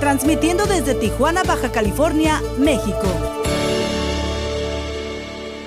[0.00, 3.02] transmitiendo desde Tijuana, Baja California, México.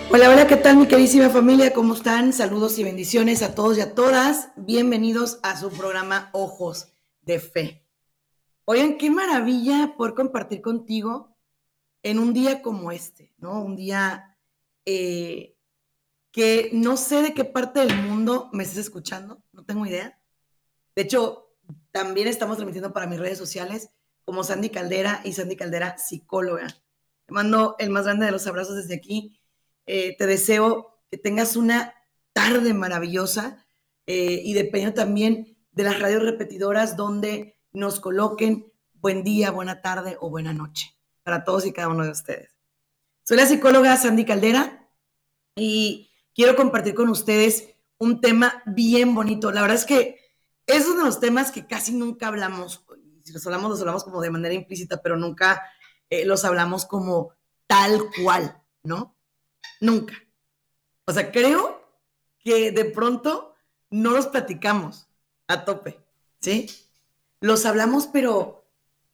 [0.10, 1.74] Hola, hola, ¿qué tal mi queridísima familia?
[1.74, 2.34] ¿Cómo están?
[2.34, 4.50] Saludos y bendiciones a todos y a todas.
[4.56, 7.86] Bienvenidos a su programa Ojos de Fe.
[8.66, 11.38] Oigan, qué maravilla poder compartir contigo
[12.04, 13.62] en un día como este, ¿no?
[13.62, 14.38] Un día
[14.86, 15.58] eh,
[16.32, 20.20] que no sé de qué parte del mundo me estés escuchando, no tengo idea.
[20.96, 21.54] De hecho,
[21.92, 23.92] también estamos transmitiendo para mis redes sociales
[24.26, 26.68] como Sandy Caldera y Sandy Caldera psicóloga.
[27.26, 29.40] Te mando el más grande de los abrazos desde aquí.
[29.86, 31.94] Eh, te deseo que tengas una
[32.34, 33.66] tarde maravillosa
[34.08, 40.18] eh, y dependiendo también de las radios repetidoras donde nos coloquen buen día, buena tarde
[40.20, 42.56] o buena noche para todos y cada uno de ustedes.
[43.24, 44.90] Soy la psicóloga Sandy Caldera
[45.56, 49.52] y quiero compartir con ustedes un tema bien bonito.
[49.52, 50.18] La verdad es que
[50.66, 52.84] es uno de los temas que casi nunca hablamos.
[53.24, 55.62] Si los hablamos, los hablamos como de manera implícita, pero nunca
[56.10, 57.34] eh, los hablamos como
[57.68, 59.16] tal cual, ¿no?
[59.80, 60.14] Nunca.
[61.06, 61.82] O sea, creo
[62.40, 63.56] que de pronto
[63.90, 65.08] no los platicamos
[65.48, 66.00] a tope,
[66.40, 66.70] ¿sí?
[67.40, 68.66] Los hablamos, pero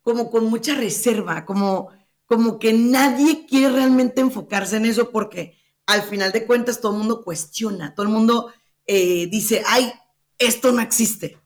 [0.01, 1.89] como con mucha reserva, como,
[2.25, 6.99] como que nadie quiere realmente enfocarse en eso porque al final de cuentas todo el
[6.99, 8.53] mundo cuestiona, todo el mundo
[8.85, 9.91] eh, dice, ay,
[10.37, 11.37] esto no existe.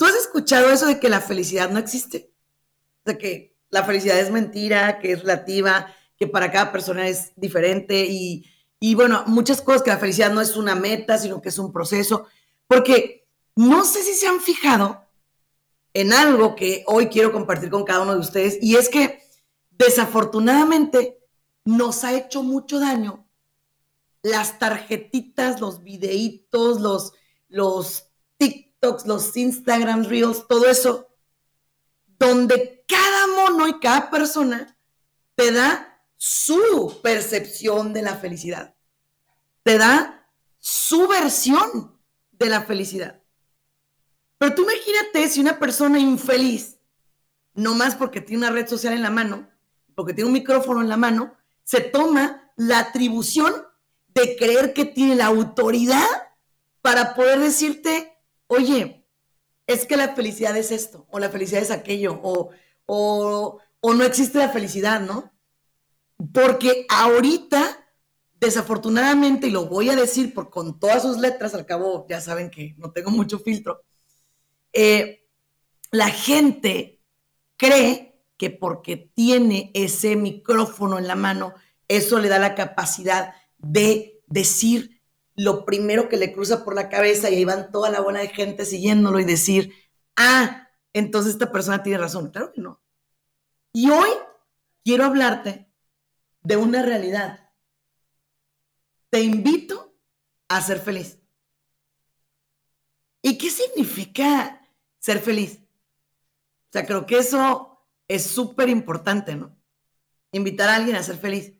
[0.00, 2.32] ¿Tú has escuchado eso de que la felicidad no existe?
[3.04, 8.06] De que la felicidad es mentira, que es relativa, que para cada persona es diferente
[8.08, 8.46] y,
[8.80, 11.70] y bueno, muchas cosas que la felicidad no es una meta, sino que es un
[11.70, 12.28] proceso.
[12.66, 15.06] Porque no sé si se han fijado
[15.92, 19.22] en algo que hoy quiero compartir con cada uno de ustedes y es que
[19.72, 21.18] desafortunadamente
[21.66, 23.28] nos ha hecho mucho daño
[24.22, 27.12] las tarjetitas, los videitos, los,
[27.48, 28.06] los
[28.38, 31.08] TikToks, los Instagram Reels, todo eso,
[32.18, 34.76] donde cada mono y cada persona
[35.34, 38.74] te da su percepción de la felicidad,
[39.62, 41.98] te da su versión
[42.32, 43.22] de la felicidad.
[44.38, 46.78] Pero tú imagínate si una persona infeliz,
[47.54, 49.50] no más porque tiene una red social en la mano,
[49.94, 53.54] porque tiene un micrófono en la mano, se toma la atribución
[54.08, 56.06] de creer que tiene la autoridad
[56.82, 58.09] para poder decirte,
[58.50, 59.06] oye,
[59.66, 62.50] es que la felicidad es esto, o la felicidad es aquello, o,
[62.86, 63.60] o,
[63.94, 65.32] no existe la felicidad, ¿no?
[66.32, 67.88] Porque ahorita,
[68.40, 72.50] desafortunadamente, y lo voy a decir por, con todas sus letras, al cabo ya saben
[72.50, 73.84] que no tengo mucho filtro,
[74.72, 75.28] eh,
[75.92, 77.00] la gente
[77.56, 81.54] cree que porque tiene ese micrófono en la mano,
[81.86, 84.99] eso le da la capacidad de decir
[85.36, 88.64] lo primero que le cruza por la cabeza y ahí van toda la buena gente
[88.64, 89.72] siguiéndolo y decir,
[90.16, 92.30] ah, entonces esta persona tiene razón.
[92.30, 92.82] Claro que no.
[93.72, 94.10] Y hoy
[94.84, 95.70] quiero hablarte
[96.42, 97.50] de una realidad.
[99.10, 99.94] Te invito
[100.48, 101.18] a ser feliz.
[103.22, 104.66] ¿Y qué significa
[104.98, 105.60] ser feliz?
[106.70, 109.56] O sea, creo que eso es súper importante, ¿no?
[110.32, 111.52] Invitar a alguien a ser feliz.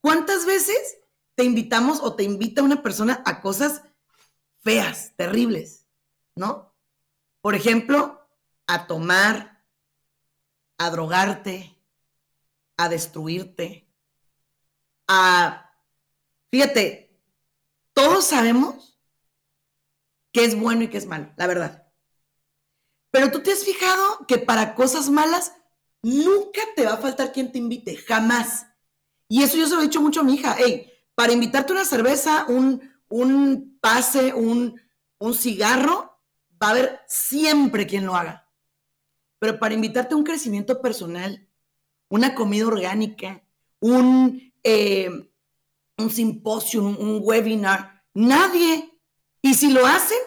[0.00, 0.98] ¿Cuántas veces
[1.34, 3.82] te invitamos o te invita una persona a cosas
[4.60, 5.86] feas, terribles,
[6.34, 6.74] ¿no?
[7.40, 8.26] Por ejemplo,
[8.66, 9.64] a tomar,
[10.78, 11.78] a drogarte,
[12.76, 13.88] a destruirte,
[15.08, 15.70] a...
[16.50, 17.20] Fíjate,
[17.92, 18.98] todos sabemos
[20.32, 21.92] qué es bueno y qué es malo, la verdad.
[23.10, 25.52] Pero tú te has fijado que para cosas malas
[26.02, 28.66] nunca te va a faltar quien te invite, jamás.
[29.28, 30.56] Y eso yo se lo he dicho mucho a mi hija.
[31.14, 34.80] Para invitarte una cerveza, un, un pase, un,
[35.18, 36.20] un cigarro,
[36.62, 38.48] va a haber siempre quien lo haga.
[39.38, 41.46] Pero para invitarte a un crecimiento personal,
[42.08, 43.42] una comida orgánica,
[43.80, 45.10] un, eh,
[45.98, 48.98] un simposio, un, webinar, nadie.
[49.42, 50.18] Y si lo hacen,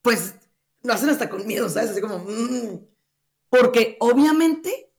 [0.00, 0.34] pues
[0.82, 1.90] lo hacen hasta con miedo, ¿sabes?
[1.90, 2.86] Así como, mm".
[3.48, 4.92] porque obviamente,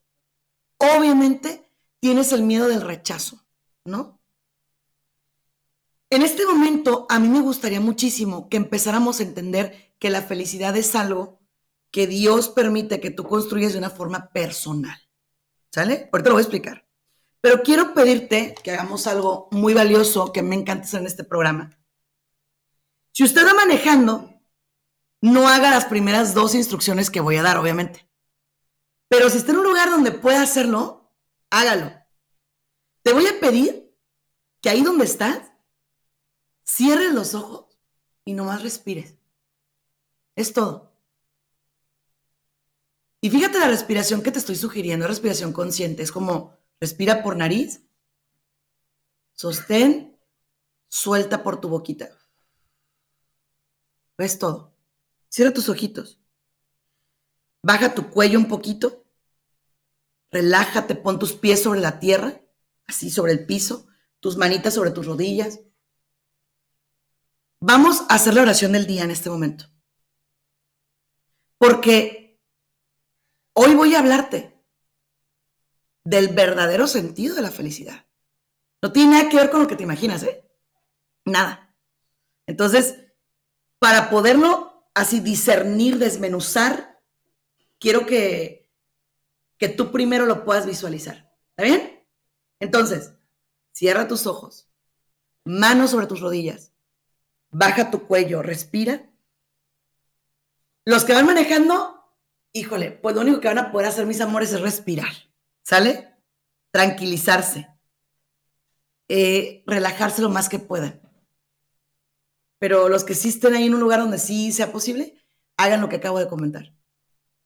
[0.78, 1.70] obviamente
[2.00, 3.44] tienes el miedo del rechazo,
[3.84, 4.13] ¿no?
[6.14, 10.76] En este momento, a mí me gustaría muchísimo que empezáramos a entender que la felicidad
[10.76, 11.40] es algo
[11.90, 14.96] que Dios permite que tú construyas de una forma personal.
[15.72, 16.08] ¿Sale?
[16.12, 16.88] Ahorita lo voy a explicar.
[17.40, 21.76] Pero quiero pedirte que hagamos algo muy valioso que me encanta hacer en este programa.
[23.10, 24.40] Si usted va manejando,
[25.20, 28.08] no haga las primeras dos instrucciones que voy a dar, obviamente.
[29.08, 31.12] Pero si está en un lugar donde pueda hacerlo,
[31.50, 31.92] hágalo.
[33.02, 33.92] Te voy a pedir
[34.60, 35.50] que ahí donde estás,
[36.64, 37.78] cierres los ojos
[38.24, 39.14] y nomás respires.
[40.34, 40.92] Es todo.
[43.20, 46.02] Y fíjate la respiración que te estoy sugiriendo, respiración consciente.
[46.02, 47.82] Es como respira por nariz,
[49.32, 50.18] sostén,
[50.88, 52.10] suelta por tu boquita.
[54.18, 54.74] Es todo.
[55.28, 56.20] Cierra tus ojitos.
[57.62, 59.04] Baja tu cuello un poquito.
[60.30, 62.42] Relájate, pon tus pies sobre la tierra,
[62.86, 63.86] así sobre el piso,
[64.20, 65.60] tus manitas sobre tus rodillas.
[67.66, 69.64] Vamos a hacer la oración del día en este momento.
[71.56, 72.38] Porque
[73.54, 74.62] hoy voy a hablarte
[76.04, 78.06] del verdadero sentido de la felicidad.
[78.82, 80.46] No tiene nada que ver con lo que te imaginas, ¿eh?
[81.24, 81.74] Nada.
[82.46, 82.98] Entonces,
[83.78, 87.00] para poderlo así discernir, desmenuzar,
[87.78, 88.70] quiero que,
[89.56, 91.34] que tú primero lo puedas visualizar.
[91.56, 92.06] ¿Está bien?
[92.60, 93.14] Entonces,
[93.72, 94.68] cierra tus ojos,
[95.46, 96.73] manos sobre tus rodillas,
[97.54, 99.08] baja tu cuello, respira
[100.86, 102.12] los que van manejando,
[102.52, 105.12] híjole, pues lo único que van a poder hacer mis amores es respirar,
[105.62, 106.14] ¿sale?
[106.70, 107.68] Tranquilizarse,
[109.08, 111.00] eh, relajarse lo más que puedan.
[112.58, 115.24] Pero los que sí estén ahí en un lugar donde sí sea posible,
[115.56, 116.74] hagan lo que acabo de comentar.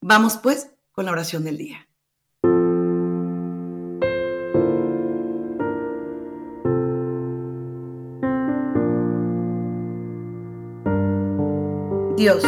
[0.00, 1.87] Vamos pues con la oración del día.
[12.18, 12.42] Dios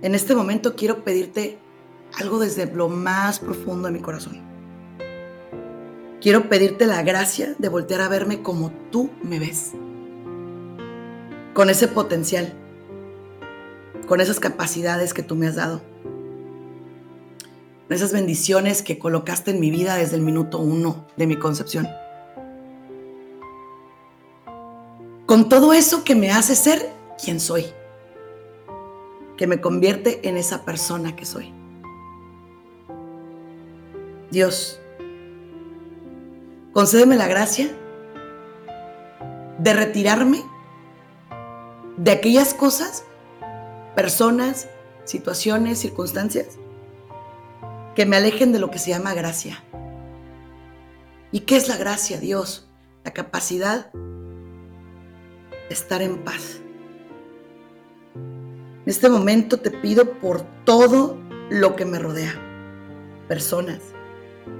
[0.00, 1.58] En este momento quiero pedirte
[2.18, 4.40] algo desde lo más profundo de mi corazón.
[6.22, 9.72] Quiero pedirte la gracia de voltear a verme como tú me ves.
[11.52, 12.54] Con ese potencial,
[14.06, 15.82] con esas capacidades que tú me has dado,
[17.88, 21.86] con esas bendiciones que colocaste en mi vida desde el minuto uno de mi concepción.
[25.32, 27.64] Con todo eso que me hace ser quien soy
[29.38, 31.54] que me convierte en esa persona que soy.
[34.30, 34.78] Dios,
[36.74, 37.70] concédeme la gracia
[39.56, 40.42] de retirarme
[41.96, 43.02] de aquellas cosas,
[43.94, 44.68] personas,
[45.04, 46.58] situaciones, circunstancias
[47.94, 49.64] que me alejen de lo que se llama gracia.
[51.30, 52.68] ¿Y qué es la gracia, Dios?
[53.02, 53.90] La capacidad
[55.72, 56.62] estar en paz
[58.84, 61.16] en este momento te pido por todo
[61.50, 62.34] lo que me rodea.
[63.28, 63.78] Personas,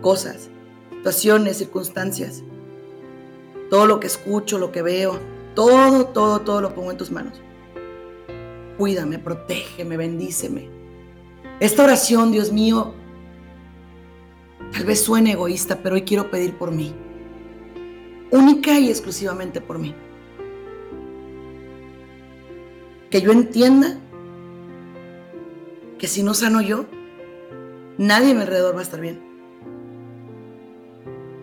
[0.01, 0.49] cosas,
[0.91, 2.45] situaciones, circunstancias.
[3.69, 5.19] Todo lo que escucho, lo que veo,
[5.57, 7.41] todo, todo, todo lo pongo en tus manos.
[8.79, 10.69] Cuídame, protégeme, bendíceme.
[11.59, 12.95] Esta oración, Dios mío,
[14.73, 16.95] tal vez suene egoísta, pero hoy quiero pedir por mí.
[18.31, 19.97] Única y exclusivamente por mí.
[23.13, 23.99] Que yo entienda
[25.99, 26.87] que si no sano yo,
[27.99, 29.21] nadie a mi alrededor va a estar bien.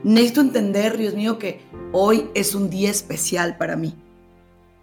[0.03, 1.61] Necesito entender, Dios mío, que
[1.91, 3.93] hoy es un día especial para mí.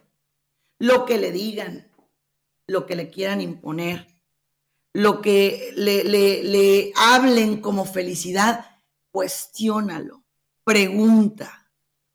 [0.78, 1.92] Lo que le digan,
[2.66, 4.06] lo que le quieran imponer,
[4.94, 8.64] lo que le, le hablen como felicidad,
[9.10, 10.24] cuestiónalo,
[10.64, 11.70] pregunta.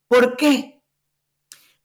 [0.08, 0.82] ¿Por qué?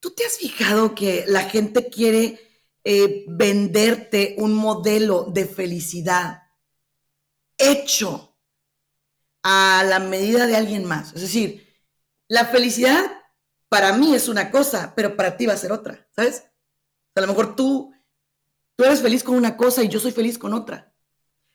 [0.00, 2.40] ¿Tú te has fijado que la gente quiere
[2.84, 6.45] eh, venderte un modelo de felicidad
[7.58, 8.36] hecho
[9.42, 11.12] a la medida de alguien más.
[11.14, 11.66] Es decir,
[12.28, 13.04] la felicidad
[13.68, 16.44] para mí es una cosa, pero para ti va a ser otra, ¿sabes?
[17.14, 17.94] A lo mejor tú,
[18.76, 20.92] tú eres feliz con una cosa y yo soy feliz con otra.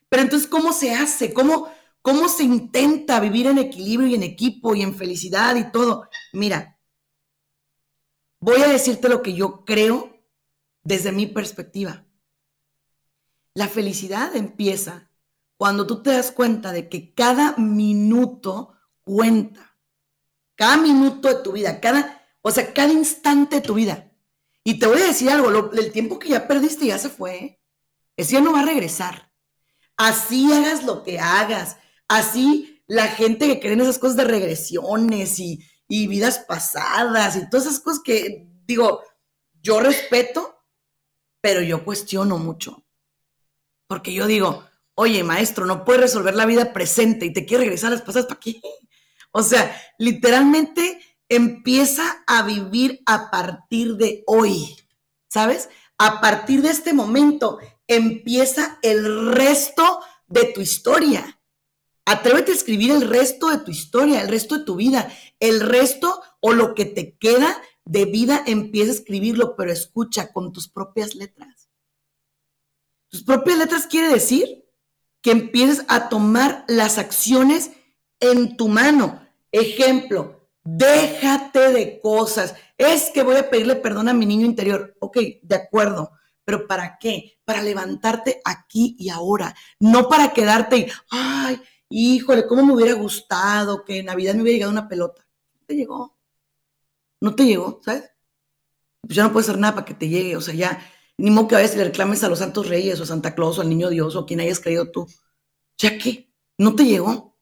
[0.08, 1.32] Pero entonces, ¿cómo se hace?
[1.32, 1.70] ¿Cómo,
[2.02, 6.08] cómo se intenta vivir en equilibrio y en equipo y en felicidad y todo?
[6.32, 6.78] Mira,
[8.40, 10.12] voy a decirte lo que yo creo
[10.82, 12.06] desde mi perspectiva.
[13.54, 15.11] La felicidad empieza
[15.62, 18.72] cuando tú te das cuenta de que cada minuto
[19.04, 19.78] cuenta.
[20.56, 24.12] Cada minuto de tu vida, cada, o sea, cada instante de tu vida.
[24.64, 27.36] Y te voy a decir algo, el tiempo que ya perdiste ya se fue.
[27.36, 27.62] ¿eh?
[28.16, 29.32] Ese ya no va a regresar.
[29.96, 31.76] Así hagas lo que hagas.
[32.08, 37.48] Así la gente que cree en esas cosas de regresiones y, y vidas pasadas y
[37.48, 39.00] todas esas cosas que, digo,
[39.62, 40.56] yo respeto,
[41.40, 42.84] pero yo cuestiono mucho.
[43.86, 47.88] Porque yo digo, oye, maestro, no puedes resolver la vida presente y te quieres regresar
[47.88, 48.60] a las pasadas, ¿para qué?
[49.32, 54.76] O sea, literalmente empieza a vivir a partir de hoy,
[55.28, 55.70] ¿sabes?
[55.98, 61.40] A partir de este momento empieza el resto de tu historia.
[62.04, 66.20] Atrévete a escribir el resto de tu historia, el resto de tu vida, el resto
[66.40, 71.14] o lo que te queda de vida empieza a escribirlo, pero escucha con tus propias
[71.14, 71.70] letras.
[73.08, 74.61] Tus propias letras quiere decir
[75.22, 77.70] que empieces a tomar las acciones
[78.20, 79.26] en tu mano.
[79.50, 82.54] Ejemplo, déjate de cosas.
[82.76, 84.94] Es que voy a pedirle perdón a mi niño interior.
[85.00, 86.12] Ok, de acuerdo.
[86.44, 87.38] Pero ¿para qué?
[87.44, 89.54] Para levantarte aquí y ahora.
[89.78, 94.56] No para quedarte y, ay, híjole, ¿cómo me hubiera gustado que en Navidad me hubiera
[94.56, 95.24] llegado una pelota?
[95.66, 96.16] Te llegó
[97.22, 98.10] no te llegó, ¿sabes?
[99.00, 100.84] Pues ya no puedes hacer nada para que te llegue, o sea, ya,
[101.22, 103.56] ni modo que vayas y le reclames a los santos reyes o a Santa Claus
[103.56, 105.06] o al niño Dios o a quien hayas creído tú.
[105.78, 107.38] Ya que no te llegó.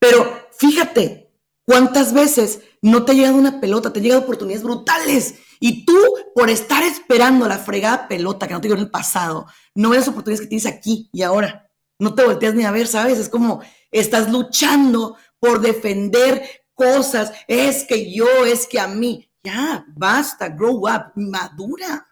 [0.00, 1.32] Pero fíjate,
[1.64, 5.36] cuántas veces no te ha llegado una pelota, te han llegado oportunidades brutales.
[5.60, 5.96] Y tú,
[6.34, 10.08] por estar esperando la fregada pelota que no te llegó en el pasado, no ves
[10.08, 11.70] oportunidades que tienes aquí y ahora.
[12.00, 13.20] No te volteas ni a ver, ¿sabes?
[13.20, 13.62] Es como
[13.92, 16.42] estás luchando por defender
[16.74, 19.30] cosas, es que yo, es que a mí.
[19.44, 22.04] Ya, basta, grow up, madura.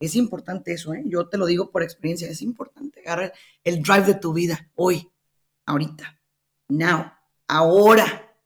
[0.00, 1.02] Es importante eso, ¿eh?
[1.06, 3.32] Yo te lo digo por experiencia, es importante agarrar
[3.62, 5.10] el drive de tu vida hoy,
[5.66, 6.20] ahorita,
[6.68, 7.12] now,
[7.48, 8.36] ahora.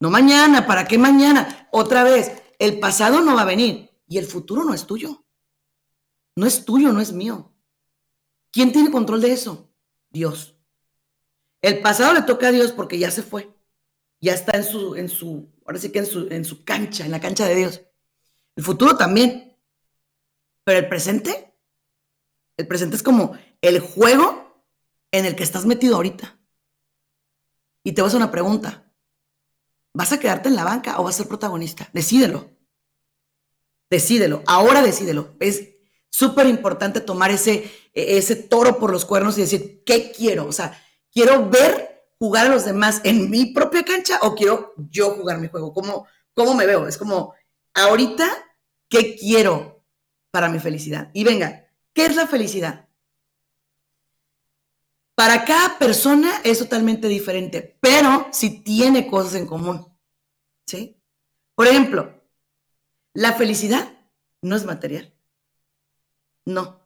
[0.00, 1.68] No mañana, ¿para qué mañana?
[1.72, 5.24] Otra vez, el pasado no va a venir y el futuro no es tuyo.
[6.36, 7.52] No es tuyo, no es mío.
[8.50, 9.70] ¿Quién tiene control de eso?
[10.10, 10.56] Dios.
[11.62, 13.54] El pasado le toca a Dios porque ya se fue
[14.24, 17.10] ya está en su, en su, ahora sí que en su, en su cancha, en
[17.10, 17.82] la cancha de Dios.
[18.56, 19.43] El futuro también.
[20.64, 21.54] Pero el presente,
[22.56, 24.64] el presente es como el juego
[25.10, 26.38] en el que estás metido ahorita.
[27.82, 28.90] Y te voy a una pregunta.
[29.92, 31.88] ¿Vas a quedarte en la banca o vas a ser protagonista?
[31.92, 32.50] Decídelo.
[33.90, 34.42] Decídelo.
[34.46, 35.36] Ahora decídelo.
[35.38, 35.68] Es
[36.10, 40.46] súper importante tomar ese, ese toro por los cuernos y decir, ¿qué quiero?
[40.46, 40.80] O sea,
[41.12, 45.48] quiero ver jugar a los demás en mi propia cancha o quiero yo jugar mi
[45.48, 45.72] juego?
[45.72, 46.86] ¿Cómo, cómo me veo?
[46.88, 47.34] Es como,
[47.74, 48.26] ahorita,
[48.88, 49.73] ¿qué quiero
[50.34, 51.12] para mi felicidad?
[51.12, 52.88] Y venga, ¿qué es la felicidad?
[55.14, 59.96] Para cada persona es totalmente diferente, pero sí tiene cosas en común.
[60.66, 61.00] ¿Sí?
[61.54, 62.20] Por ejemplo,
[63.12, 63.96] la felicidad
[64.42, 65.14] no es material.
[66.44, 66.80] No.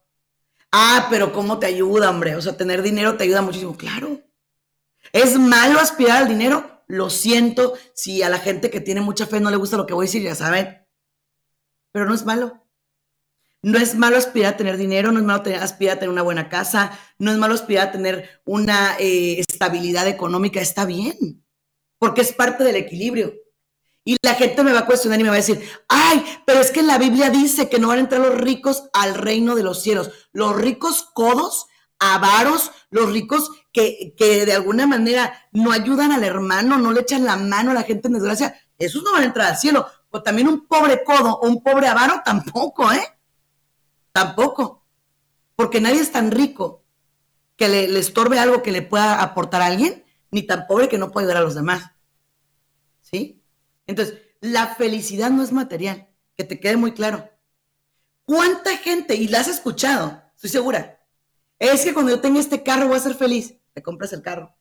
[0.71, 2.37] Ah, pero ¿cómo te ayuda, hombre?
[2.37, 3.79] O sea, tener dinero te ayuda muchísimo.
[3.79, 4.21] Claro.
[5.11, 6.83] ¿Es malo aspirar al dinero?
[6.87, 9.95] Lo siento, si a la gente que tiene mucha fe no le gusta lo que
[9.95, 10.87] voy a decir, ya saben.
[11.93, 12.68] Pero no es malo.
[13.63, 16.49] No es malo aspirar a tener dinero, no es malo aspirar a tener una buena
[16.49, 21.45] casa, no es malo aspirar a tener una eh, estabilidad económica, está bien,
[21.99, 23.35] porque es parte del equilibrio.
[24.05, 26.71] Y la gente me va a cuestionar y me va a decir, ay, pero es
[26.71, 29.83] que la Biblia dice que no van a entrar los ricos al reino de los
[29.83, 30.11] cielos.
[30.33, 31.67] Los ricos codos,
[31.99, 37.37] avaros, los ricos que, de alguna manera no ayudan al hermano, no le echan la
[37.37, 39.87] mano a la gente en desgracia, esos no van a entrar al cielo.
[40.11, 43.18] O también un pobre codo o un pobre avaro tampoco, ¿eh?
[44.13, 44.85] Tampoco.
[45.57, 46.85] Porque nadie es tan rico
[47.57, 51.11] que le, estorbe algo que le pueda aportar a alguien, ni tan pobre que no
[51.11, 51.91] pueda ayudar a los demás.
[53.01, 53.43] ¿Sí?
[53.87, 56.09] Entonces, la felicidad no es material.
[56.37, 57.29] que te quede muy claro.
[58.25, 61.05] ¿Cuánta gente, y la has escuchado, estoy segura,
[61.59, 63.55] es que cuando yo tenga este carro voy a ser feliz?
[63.73, 64.55] Te compras el carro.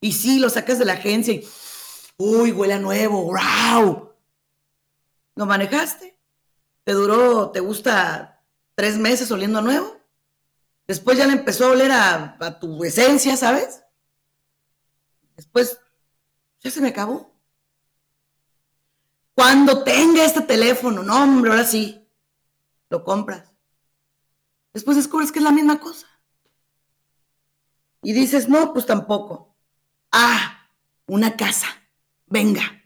[0.00, 1.48] Y sí, lo sacas de la agencia y,
[2.18, 4.12] uy, huele a nuevo, wow.
[5.36, 6.18] ¿Lo manejaste?
[6.84, 8.31] ¿Te duró, te gusta
[8.82, 9.96] tres meses oliendo a nuevo?
[10.88, 13.84] Después ya le empezó a oler a, tu esencia, ¿sabes?
[15.36, 15.78] Después,
[16.58, 17.32] ya se me acabó.
[19.36, 22.04] Cuando tenga este teléfono, no, hombre, ahora sí,
[22.90, 23.52] lo compras.
[24.72, 26.08] Después descubres que es la misma cosa.
[28.02, 29.54] Y dices, no, pues tampoco.
[30.10, 30.68] Ah,
[31.06, 31.68] una casa.
[32.26, 32.82] Venga.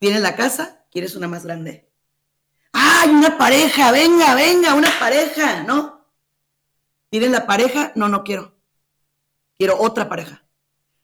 [0.00, 0.84] ¿Tienes la casa?
[0.90, 1.91] ¿Quieres una más grande?
[3.02, 3.90] ¡Ay, una pareja!
[3.90, 6.06] Venga, venga, una pareja, ¿no?
[7.10, 7.92] ¿Tienes la pareja?
[7.96, 8.54] No, no quiero.
[9.58, 10.44] Quiero otra pareja.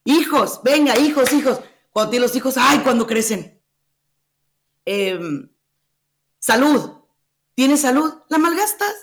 [0.04, 1.60] Hijos, venga, hijos, hijos.
[1.90, 3.60] Cuando tienes los hijos, ¡ay, cuando crecen!
[4.84, 5.50] Em,
[6.38, 7.02] salud.
[7.56, 8.14] ¿Tienes salud?
[8.28, 8.94] La malgastas.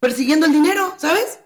[0.00, 1.38] Persiguiendo el dinero, ¿sabes?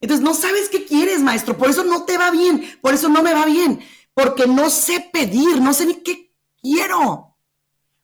[0.00, 1.56] Entonces no sabes qué quieres, maestro.
[1.56, 2.76] Por eso no te va bien.
[2.82, 3.80] Por eso no me va bien.
[4.14, 7.36] Porque no sé pedir, no sé ni qué quiero.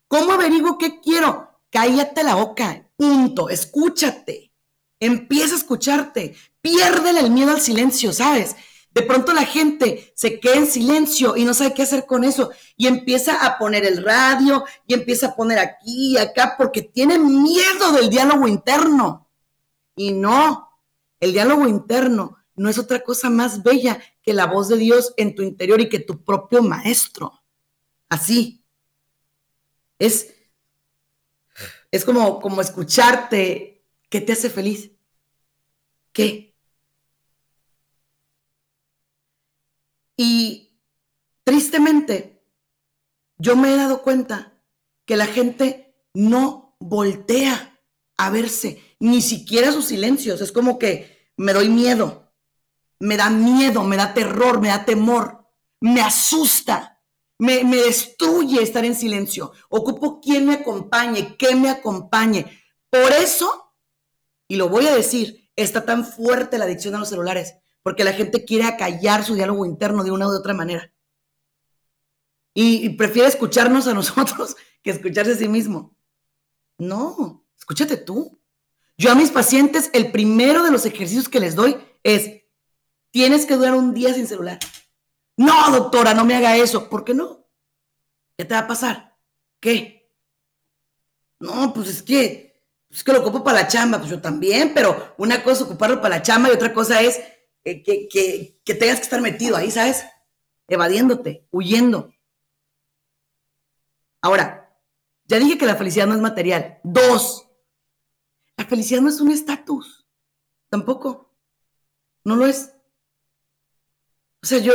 [0.07, 1.48] ¿Cómo averiguo qué quiero?
[1.70, 2.88] Cállate la boca.
[2.96, 3.48] Punto.
[3.48, 4.52] Escúchate.
[5.00, 6.34] Empieza a escucharte.
[6.60, 8.56] Piérdele el miedo al silencio, ¿sabes?
[8.90, 12.50] De pronto la gente se queda en silencio y no sabe qué hacer con eso
[12.76, 17.18] y empieza a poner el radio y empieza a poner aquí y acá porque tiene
[17.18, 19.28] miedo del diálogo interno.
[19.94, 20.68] Y no,
[21.20, 25.34] el diálogo interno no es otra cosa más bella que la voz de Dios en
[25.34, 27.40] tu interior y que tu propio maestro.
[28.08, 28.64] Así.
[29.98, 30.34] Es,
[31.90, 33.85] es como, como escucharte.
[34.09, 34.90] ¿Qué te hace feliz?
[36.12, 36.54] ¿Qué?
[40.16, 40.81] Y
[41.44, 42.42] tristemente,
[43.37, 44.61] yo me he dado cuenta
[45.05, 47.81] que la gente no voltea
[48.16, 50.40] a verse, ni siquiera sus silencios.
[50.40, 52.33] Es como que me doy miedo,
[52.98, 55.46] me da miedo, me da terror, me da temor,
[55.81, 56.97] me asusta,
[57.38, 59.53] me, destruye estar en silencio.
[59.68, 62.46] Ocupo quien me acompañe, que me acompañe.
[62.90, 63.74] Por eso,
[64.48, 67.55] y lo voy a decir, está tan fuerte la adicción a los celulares
[67.88, 70.92] porque la gente quiere acallar su diálogo interno de una u otra manera.
[72.53, 75.96] Y, prefiere escucharnos a nosotros que escucharse a sí mismo.
[76.77, 78.38] No, escúchate tú.
[78.98, 82.42] Yo a mis pacientes, el primero de los ejercicios que les doy es,
[83.11, 84.59] tienes que durar un día sin celular.
[85.38, 86.90] No, doctora, no me haga eso.
[86.90, 87.46] ¿Por qué no?
[88.37, 89.16] ¿Qué te va a pasar?
[89.61, 90.12] ¿Qué?
[91.38, 95.14] No, pues es que, es que lo ocupo para la chamba, pues yo también, pero
[95.16, 97.20] una cosa es ocuparlo para la chamba y otra cosa es
[97.64, 100.05] que, que, tengas que estar metido ahí, ¿sabes?
[100.66, 102.12] Evadiéndote, huyendo.
[104.20, 104.77] Ahora,
[105.27, 106.81] ya dije que la felicidad no es material.
[106.83, 107.48] Dos,
[108.57, 110.05] la felicidad no es un estatus.
[110.68, 111.33] Tampoco.
[112.24, 112.74] No lo es.
[114.42, 114.72] O sea, yo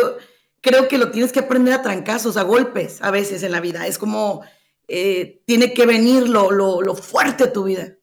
[0.63, 3.85] creo que lo tienes que aprender a trancazos, a golpes, a veces en la vida.
[3.85, 4.41] Es como,
[4.87, 7.97] eh, tiene que venir lo, fuerte a tu vida.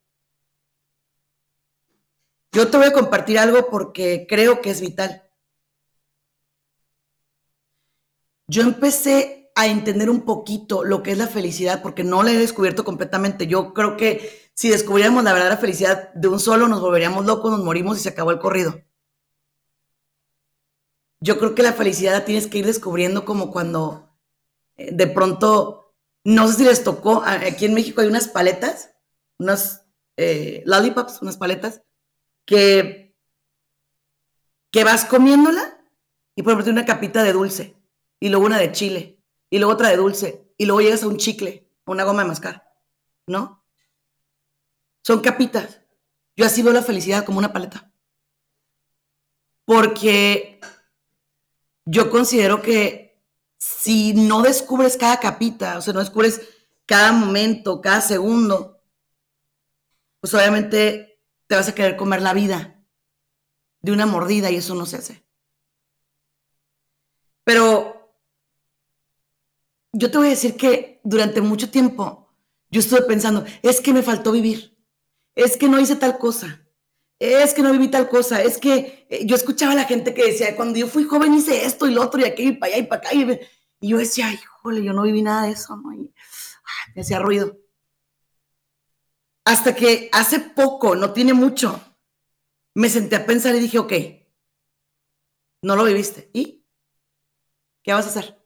[2.53, 5.23] Yo te voy a compartir algo porque creo que es vital.
[8.47, 12.37] Yo empecé a entender un poquito lo que es la felicidad porque no la he
[12.37, 13.47] descubierto completamente.
[13.47, 17.65] Yo creo que si descubriéramos la verdadera felicidad de un solo, nos volveríamos locos, nos
[17.65, 18.83] morimos y se acabó el corrido.
[21.21, 24.11] Yo creo que la felicidad la tienes que ir descubriendo como cuando
[24.77, 28.95] eh, de pronto, no sé si les tocó, aquí en México hay unas paletas,
[29.39, 31.83] unas eh, lollipops, unas paletas,
[32.47, 33.15] que,
[34.71, 35.79] que vas comiéndola
[36.35, 37.77] y por ejemplo una capita de dulce
[38.19, 41.19] y luego una de chile y luego otra de dulce y luego llegas a un
[41.19, 42.73] chicle, una goma de mascar,
[43.27, 43.63] ¿no?
[45.03, 45.81] Son capitas.
[46.37, 47.93] Yo así veo la felicidad como una paleta.
[49.65, 50.61] Porque
[51.85, 53.23] yo considero que
[53.59, 56.41] si no descubres cada capita, o sea, no descubres
[56.87, 58.83] cada momento, cada segundo,
[60.21, 62.83] pues obviamente te vas a querer comer la vida
[63.81, 65.25] de una mordida y eso no se hace.
[67.45, 68.15] Pero
[69.93, 72.33] yo te voy a decir que durante mucho tiempo
[72.71, 74.79] yo estuve pensando, es que me faltó vivir,
[75.35, 76.65] es que no hice tal cosa,
[77.21, 80.27] es que no viví tal cosa, es que eh, yo escuchaba a la gente que
[80.27, 82.83] decía, cuando yo fui joven hice esto y lo otro y aquello y para allá
[82.83, 83.15] y para acá.
[83.15, 83.39] Y,
[83.83, 85.93] yo decía, híjole, yo no viví nada de eso, ¿no?
[85.93, 86.13] Y,
[86.95, 87.57] me hacía ruido.
[89.45, 91.81] Hasta que hace poco, no tiene mucho,
[92.75, 93.93] me senté a pensar y dije, ok,
[95.63, 96.31] no lo viviste.
[96.33, 96.65] ¿Y
[97.83, 98.39] qué vas a hacer?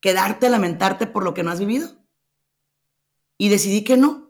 [0.00, 1.98] ¿Quedarte a lamentarte por lo que no has vivido?
[3.38, 4.27] y decidí que no.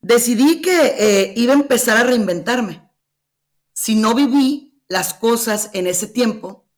[0.00, 2.88] Decidí que eh, iba a empezar a reinventarme.
[3.72, 6.68] Si no viví las cosas en ese tiempo,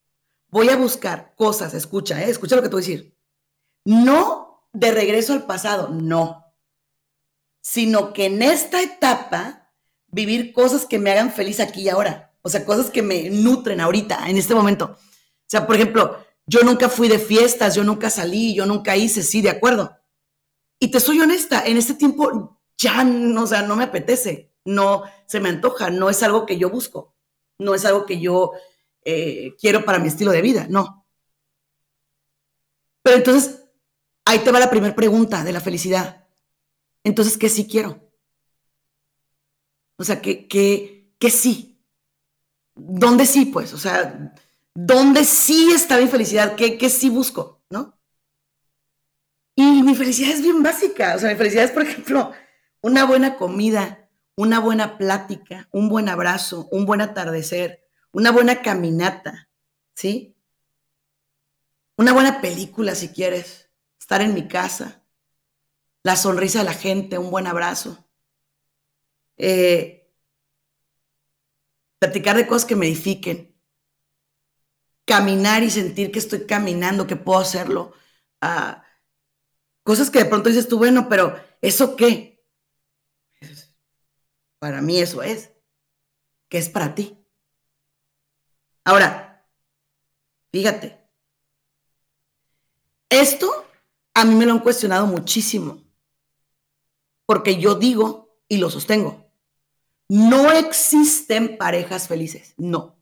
[0.49, 3.17] voy a buscar cosas, escucha, eh, escucha lo que te voy decir.
[3.85, 6.45] No de regreso al pasado, no.
[7.63, 9.73] Sino que en esta etapa
[10.09, 12.35] vivir cosas que me hagan feliz aquí y ahora.
[12.43, 14.97] O sea, cosas que me nutren ahorita, en este momento.
[14.97, 19.23] O sea, por ejemplo, yo nunca fui de fiestas, yo nunca salí, yo nunca hice,
[19.23, 19.97] sí, de acuerdo.
[20.79, 25.05] Y te soy honesta, en este tiempo ya, no, o sea, no me apetece, no
[25.27, 27.15] se me antoja, no es algo que yo busco,
[27.59, 28.53] no es algo que yo
[29.05, 31.07] eh, quiero para mi estilo de vida, no.
[33.03, 33.65] Pero entonces,
[34.25, 36.27] ahí te va la primera pregunta de la felicidad.
[37.05, 38.11] Entonces, ¿qué sí quiero?
[39.97, 41.79] O sea, ¿qué, qué, qué sí?
[42.75, 43.75] ¿Dónde sí, pues?
[43.75, 44.35] O sea,
[44.75, 46.57] ¿dónde sí está mi felicidad?
[46.57, 47.63] ¿Qué, qué sí busco?
[47.69, 47.99] ¿No?
[49.55, 51.17] Y mi felicidad es bien básica.
[51.17, 52.33] O sea, mi felicidad es, por ejemplo,
[52.83, 59.49] una buena comida, una buena plática, un buen abrazo, un buen atardecer, una buena caminata,
[59.95, 60.37] ¿sí?
[61.97, 65.05] Una buena película si quieres, estar en mi casa,
[66.03, 68.09] la sonrisa de la gente, un buen abrazo.
[69.37, 70.11] Eh,
[71.99, 73.55] platicar de cosas que me edifiquen.
[75.05, 77.93] Caminar y sentir que estoy caminando, que puedo hacerlo.
[78.41, 78.85] Ah,
[79.83, 82.30] Cosas que de pronto dices tú, bueno, pero ¿eso qué?
[84.61, 85.51] Para mí eso es.
[86.49, 87.19] ¿Qué es para ti?
[88.85, 89.47] Ahora,
[90.53, 90.99] fíjate,
[93.09, 93.67] esto
[94.15, 95.83] a mí me lo han cuestionado muchísimo,
[97.27, 99.31] porque yo digo y lo sostengo,
[100.09, 103.01] no existen parejas felices, no.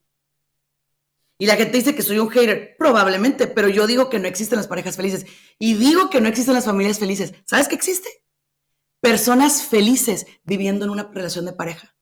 [1.39, 4.59] Y la gente dice que soy un hater, probablemente, pero yo digo que no existen
[4.59, 5.25] las parejas felices.
[5.59, 7.33] Y digo que no existen las familias felices.
[7.45, 8.09] ¿Sabes qué existe?
[9.01, 11.95] Personas felices viviendo en una relación de pareja.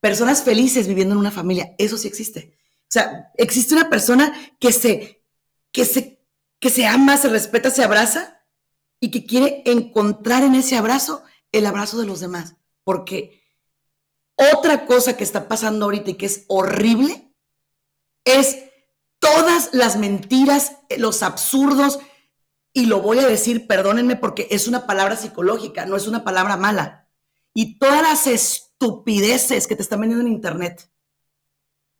[0.00, 1.74] Personas felices viviendo en una familia.
[1.78, 2.56] Eso sí existe.
[2.82, 5.22] O sea, existe una persona que se,
[5.70, 6.20] que se,
[6.58, 8.42] que se ama, se respeta, se abraza
[9.00, 12.56] y que quiere encontrar en ese abrazo el abrazo de los demás.
[12.84, 13.42] Porque
[14.34, 17.32] otra cosa que está pasando ahorita y que es horrible
[18.24, 18.58] es
[19.18, 22.00] todas las mentiras, los absurdos,
[22.72, 26.56] y lo voy a decir, perdónenme porque es una palabra psicológica, no es una palabra
[26.56, 27.08] mala,
[27.54, 30.90] y todas las estupideces que te están vendiendo en internet.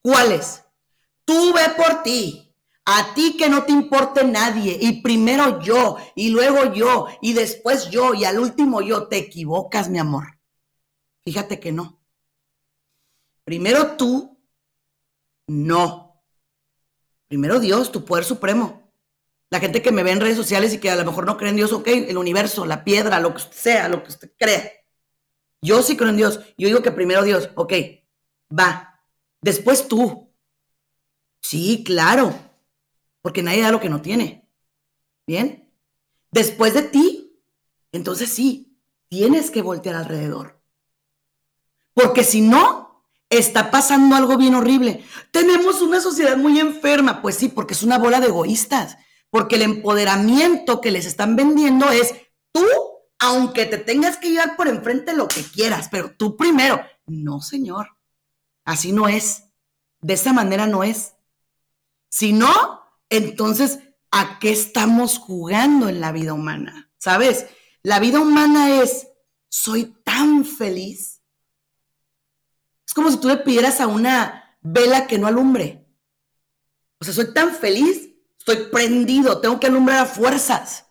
[0.01, 0.65] ¿Cuáles?
[1.25, 2.55] Tú ve por ti,
[2.85, 7.91] a ti que no te importe nadie, y primero yo, y luego yo, y después
[7.91, 10.39] yo, y al último yo, te equivocas, mi amor.
[11.23, 12.01] Fíjate que no.
[13.45, 14.39] Primero tú,
[15.47, 16.23] no.
[17.29, 18.82] Primero Dios, tu poder supremo.
[19.53, 21.51] La gente que me ve en redes sociales y que a lo mejor no cree
[21.51, 24.73] en Dios, ok, el universo, la piedra, lo que sea, lo que usted crea.
[25.61, 26.41] Yo sí creo en Dios.
[26.57, 27.75] Yo digo que primero Dios, ok,
[28.59, 28.99] va.
[29.43, 30.33] Después tú.
[31.43, 32.35] Sí, claro.
[33.21, 34.49] Porque nadie da lo que no tiene.
[35.27, 35.71] ¿Bien?
[36.31, 37.39] Después de ti,
[37.93, 40.63] entonces sí, tienes que voltear alrededor.
[41.93, 45.05] Porque si no, está pasando algo bien horrible.
[45.31, 48.97] Tenemos una sociedad muy enferma, pues sí, porque es una bola de egoístas,
[49.33, 52.15] porque el empoderamiento que les están vendiendo es
[52.53, 52.65] tú,
[53.19, 56.81] aunque te tengas que llevar por enfrente lo que quieras, pero tú primero.
[57.07, 57.89] No, señor,
[58.65, 59.47] así no es.
[60.01, 61.15] De esa manera no es.
[62.11, 62.53] Si no,
[63.09, 63.81] entonces,
[64.13, 66.93] ¿a qué estamos jugando en la vida humana?
[66.99, 67.47] ¿Sabes?
[67.83, 69.09] La vida humana es,
[69.49, 71.13] soy tan feliz
[72.93, 75.83] es como si tú le pidieras a una vela que no alumbre.
[77.01, 78.11] O sea, soy tan feliz,
[78.43, 80.87] estoy prendido, tengo que alumbrar a fuerzas.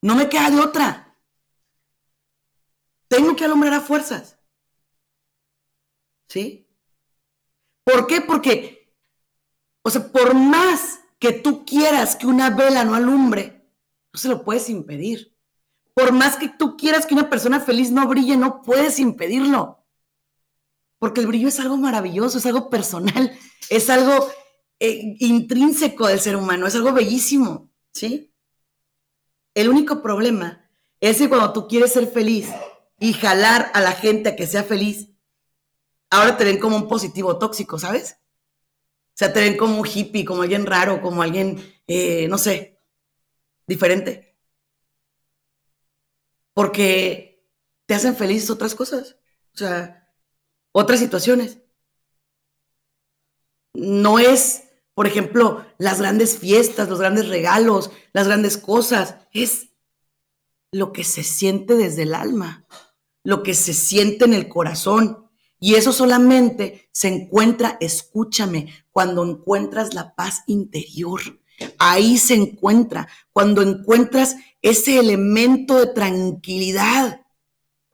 [0.00, 1.18] No me queda de otra.
[3.08, 4.38] Tengo que alumbrar a fuerzas.
[6.28, 6.68] ¿Sí?
[7.84, 8.20] ¿Por qué?
[8.22, 8.94] Porque,
[9.82, 13.70] o sea, por más que tú quieras que una vela no alumbre,
[14.12, 15.36] no se lo puedes impedir.
[15.94, 19.86] Por más que tú quieras que una persona feliz no brille, no puedes impedirlo
[20.98, 23.38] porque el brillo es algo maravilloso, es algo personal,
[23.70, 24.28] es algo
[24.80, 28.32] eh, intrínseco del ser humano, es algo bellísimo, ¿sí?
[29.54, 30.68] El único problema
[31.00, 32.48] es que cuando tú quieres ser feliz
[32.98, 35.10] y jalar a la gente a que sea feliz,
[36.10, 38.18] ahora te ven como un positivo tóxico, ¿sabes?
[39.16, 42.82] O sea, te ven como un hippie, como alguien raro, como alguien, eh, no sé,
[43.66, 44.36] diferente.
[46.52, 47.42] Porque
[47.86, 49.16] te hacen felices otras cosas.
[49.54, 50.12] O sea,
[50.72, 51.58] otras situaciones.
[53.72, 54.64] No es,
[54.96, 59.16] por ejemplo, las grandes fiestas, los grandes regalos, las grandes cosas.
[59.30, 59.68] Es
[60.72, 62.64] lo que se siente desde el alma,
[63.22, 65.28] lo que se siente en el corazón.
[65.60, 71.20] Y eso solamente se encuentra, escúchame, cuando encuentras la paz interior.
[71.76, 77.20] Ahí se encuentra, cuando encuentras ese elemento de tranquilidad.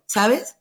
[0.07, 0.55] ¿Sabes?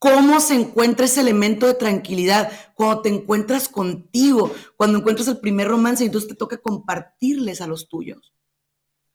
[0.00, 2.50] ¿Cómo se encuentra ese elemento de tranquilidad?
[2.74, 7.66] Cuando te encuentras contigo, cuando encuentras el primer romance y entonces te toca compartirles a
[7.66, 8.32] los tuyos,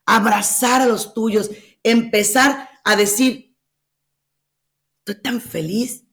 [0.06, 1.50] abrazar a los tuyos,
[1.82, 3.58] empezar a decir,
[5.00, 6.06] estoy tan feliz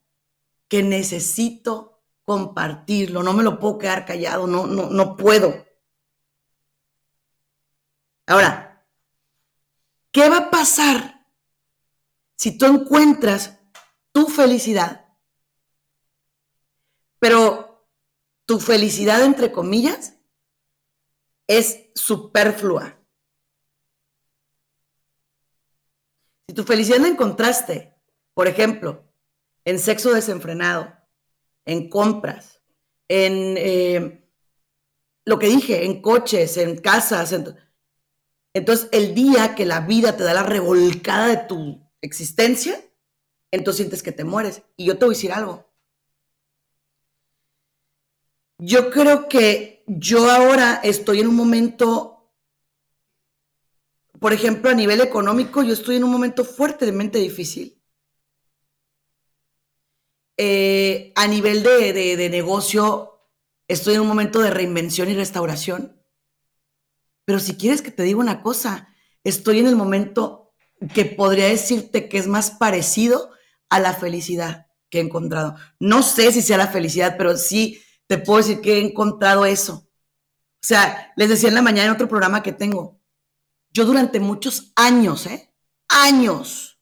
[0.67, 5.53] que necesito compartirlo, no me lo puedo quedar callado, no, no, no puedo.
[8.25, 8.87] Ahora,
[10.11, 11.27] ¿qué va a pasar
[12.35, 13.59] si tú encuentras
[14.13, 15.05] tu felicidad,
[17.19, 17.89] pero
[18.45, 20.13] tu felicidad, entre comillas,
[21.47, 22.97] es superflua.
[26.47, 27.95] Si tu felicidad la encontraste,
[28.33, 29.03] por ejemplo,
[29.65, 30.93] en sexo desenfrenado,
[31.65, 32.61] en compras,
[33.07, 34.29] en eh,
[35.25, 37.33] lo que dije, en coches, en casas,
[38.53, 42.79] entonces el día que la vida te da la revolcada de tu existencia,
[43.53, 44.63] entonces sientes que te mueres.
[44.75, 45.69] Y yo te voy a decir algo.
[48.57, 52.31] Yo creo que yo ahora estoy en un momento,
[54.19, 57.79] por ejemplo, a nivel económico, yo estoy en un momento fuertemente difícil.
[60.37, 63.19] Eh, a nivel de, de negocio,
[63.67, 66.01] estoy en un momento de reinvención y restauración.
[67.23, 70.55] Pero si quieres que te diga una cosa, estoy en el momento
[70.95, 73.32] que podría decirte que es más parecido
[73.73, 75.55] a la felicidad que he encontrado.
[75.79, 79.89] No sé si sea la felicidad, pero sí te puedo decir que he encontrado eso.
[80.63, 83.01] O sea, les decía en la mañana en otro programa que tengo,
[83.71, 85.51] yo durante muchos años, ¿eh?
[85.89, 86.79] Años,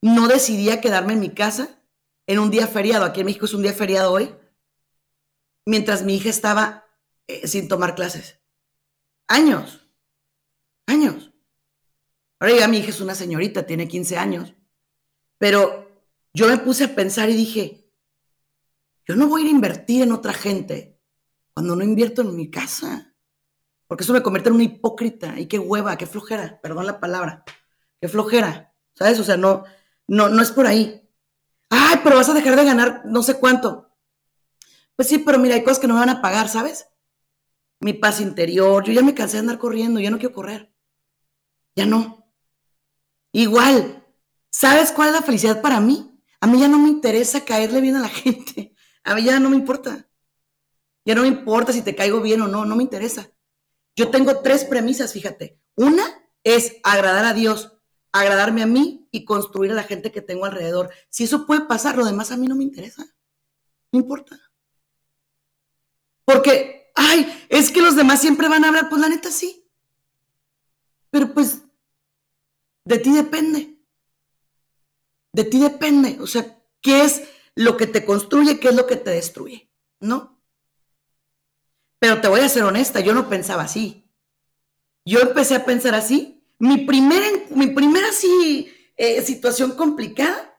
[0.00, 1.82] no decidía quedarme en mi casa
[2.26, 3.04] en un día feriado.
[3.04, 4.34] Aquí en México es un día feriado hoy,
[5.66, 6.86] mientras mi hija estaba
[7.26, 8.40] eh, sin tomar clases.
[9.28, 9.86] Años,
[10.86, 11.32] años.
[12.40, 14.54] Ahora ya mi hija es una señorita, tiene 15 años.
[15.38, 15.84] Pero
[16.32, 17.90] yo me puse a pensar y dije,
[19.06, 20.98] yo no voy a ir a invertir en otra gente
[21.52, 23.14] cuando no invierto en mi casa.
[23.86, 25.38] Porque eso me convierte en una hipócrita.
[25.38, 27.44] Y qué hueva, qué flojera, perdón la palabra.
[28.00, 28.74] Qué flojera.
[28.94, 29.20] ¿Sabes?
[29.20, 29.64] O sea, no,
[30.06, 31.08] no, no es por ahí.
[31.70, 33.90] Ay, pero vas a dejar de ganar no sé cuánto.
[34.96, 36.86] Pues sí, pero mira, hay cosas que no me van a pagar, ¿sabes?
[37.80, 38.84] Mi paz interior.
[38.84, 40.72] Yo ya me cansé de andar corriendo, ya no quiero correr.
[41.76, 42.32] Ya no.
[43.32, 44.03] Igual,
[44.56, 46.16] ¿Sabes cuál es la felicidad para mí?
[46.40, 48.72] A mí ya no me interesa caerle bien a la gente.
[49.02, 50.08] A mí ya no me importa.
[51.04, 53.32] Ya no me importa si te caigo bien o no, no me interesa.
[53.96, 55.58] Yo tengo tres premisas, fíjate.
[55.74, 56.04] Una
[56.44, 57.78] es agradar a Dios,
[58.12, 60.90] agradarme a mí y construir a la gente que tengo alrededor.
[61.08, 63.04] Si eso puede pasar, lo demás a mí no me interesa.
[63.90, 64.38] No importa.
[66.24, 69.68] Porque, ay, es que los demás siempre van a hablar, pues la neta sí.
[71.10, 71.62] Pero pues,
[72.84, 73.73] de ti depende.
[75.34, 77.24] De ti depende, o sea, qué es
[77.56, 79.68] lo que te construye, qué es lo que te destruye,
[79.98, 80.40] ¿no?
[81.98, 84.08] Pero te voy a ser honesta, yo no pensaba así.
[85.04, 86.46] Yo empecé a pensar así.
[86.60, 90.56] Mi primera, mi primera así, eh, situación complicada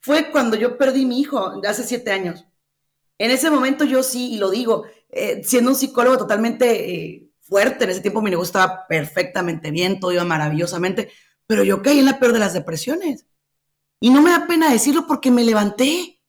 [0.00, 2.44] fue cuando yo perdí mi hijo hace siete años.
[3.16, 7.84] En ese momento yo sí, y lo digo, eh, siendo un psicólogo totalmente eh, fuerte,
[7.84, 11.10] en ese tiempo mi negocio estaba perfectamente bien, todo iba maravillosamente,
[11.46, 13.24] pero yo caí en la peor de las depresiones.
[14.02, 16.20] Y no me da pena decirlo porque me levanté.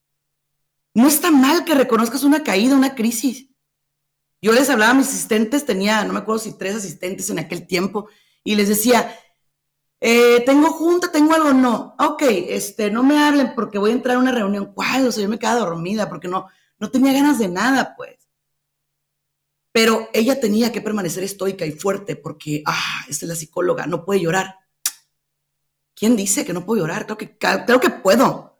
[0.94, 3.50] No está mal que reconozcas una caída, una crisis.
[4.44, 7.66] Yo les hablaba a mis asistentes, tenía, no me acuerdo si tres asistentes en aquel
[7.66, 8.10] tiempo,
[8.44, 9.18] y les decía,
[10.00, 11.96] eh, tengo junta, tengo algo, no.
[11.98, 14.72] Ok, este, no me hablen porque voy a entrar a una reunión.
[14.76, 15.08] ¿Cuál?
[15.08, 16.46] O sea, yo me quedaba dormida porque no,
[16.78, 18.20] no tenía ganas de nada, pues.
[19.72, 24.06] Pero ella tenía que permanecer estoica y fuerte porque, ah, esta es la psicóloga, no
[24.06, 24.63] puede llorar.
[26.04, 27.06] ¿Quién dice que no puedo llorar?
[27.06, 28.60] Creo que, creo que puedo.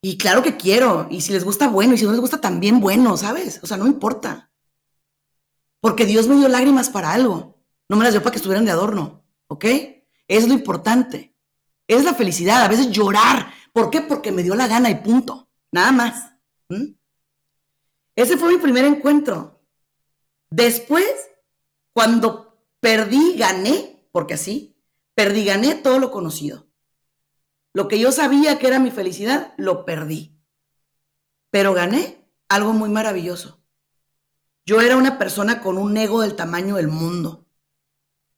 [0.00, 1.08] Y claro que quiero.
[1.10, 1.94] Y si les gusta, bueno.
[1.94, 3.58] Y si no les gusta, también bueno, ¿sabes?
[3.60, 4.48] O sea, no importa.
[5.80, 7.60] Porque Dios me dio lágrimas para algo.
[7.88, 9.24] No me las dio para que estuvieran de adorno.
[9.48, 9.64] ¿Ok?
[10.28, 11.34] Es lo importante.
[11.88, 12.62] Es la felicidad.
[12.62, 13.52] A veces llorar.
[13.72, 14.00] ¿Por qué?
[14.00, 15.50] Porque me dio la gana y punto.
[15.72, 16.34] Nada más.
[18.14, 19.60] Ese fue mi primer encuentro.
[20.50, 21.10] Después,
[21.92, 24.67] cuando perdí, gané, porque así,
[25.18, 26.68] Perdí, gané todo lo conocido.
[27.72, 30.38] Lo que yo sabía que era mi felicidad, lo perdí.
[31.50, 33.60] Pero gané algo muy maravilloso.
[34.64, 37.48] Yo era una persona con un ego del tamaño del mundo.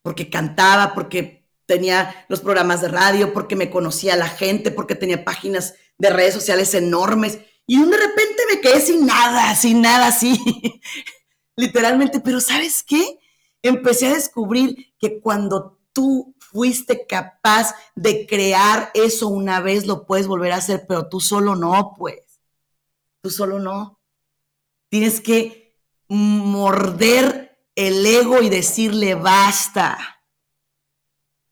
[0.00, 5.22] Porque cantaba, porque tenía los programas de radio, porque me conocía la gente, porque tenía
[5.22, 7.40] páginas de redes sociales enormes.
[7.66, 10.40] Y de repente me quedé sin nada, sin nada así,
[11.56, 12.20] literalmente.
[12.20, 13.18] Pero ¿sabes qué?
[13.60, 20.26] Empecé a descubrir que cuando tú fuiste capaz de crear eso una vez, lo puedes
[20.26, 22.40] volver a hacer, pero tú solo no, pues.
[23.22, 24.00] Tú solo no.
[24.88, 25.76] Tienes que
[26.08, 29.98] morder el ego y decirle basta.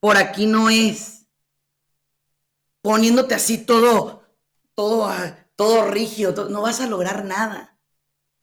[0.00, 1.26] Por aquí no es.
[2.82, 4.22] Poniéndote así todo,
[4.74, 5.12] todo,
[5.56, 7.78] todo rígido, no vas a lograr nada.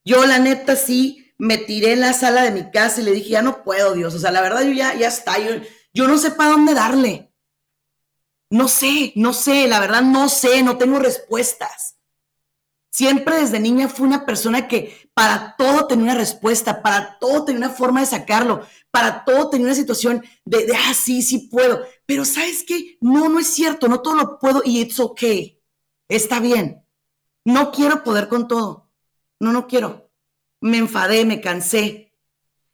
[0.04, 3.30] Yo la neta sí me tiré en la sala de mi casa y le dije,
[3.30, 4.13] ya no puedo, Dios.
[4.13, 5.38] O sea, la verdad yo ya, ya está.
[5.39, 5.52] Yo,
[5.96, 7.32] yo no sé para dónde darle.
[8.50, 11.96] No sé, no sé, la verdad no sé, no tengo respuestas.
[12.92, 17.68] Siempre desde niña fui una persona que para todo tenía una respuesta, para todo tenía
[17.68, 21.82] una forma de sacarlo, para todo tenía una situación de, ah, sí, sí puedo.
[22.06, 22.98] Pero ¿sabes qué?
[23.00, 25.62] No, no es cierto, no todo lo puedo y it's okay.
[26.10, 26.86] Está bien.
[27.46, 28.92] No quiero poder con todo.
[29.40, 30.12] No, no quiero.
[30.60, 32.14] Me enfadé, me cansé.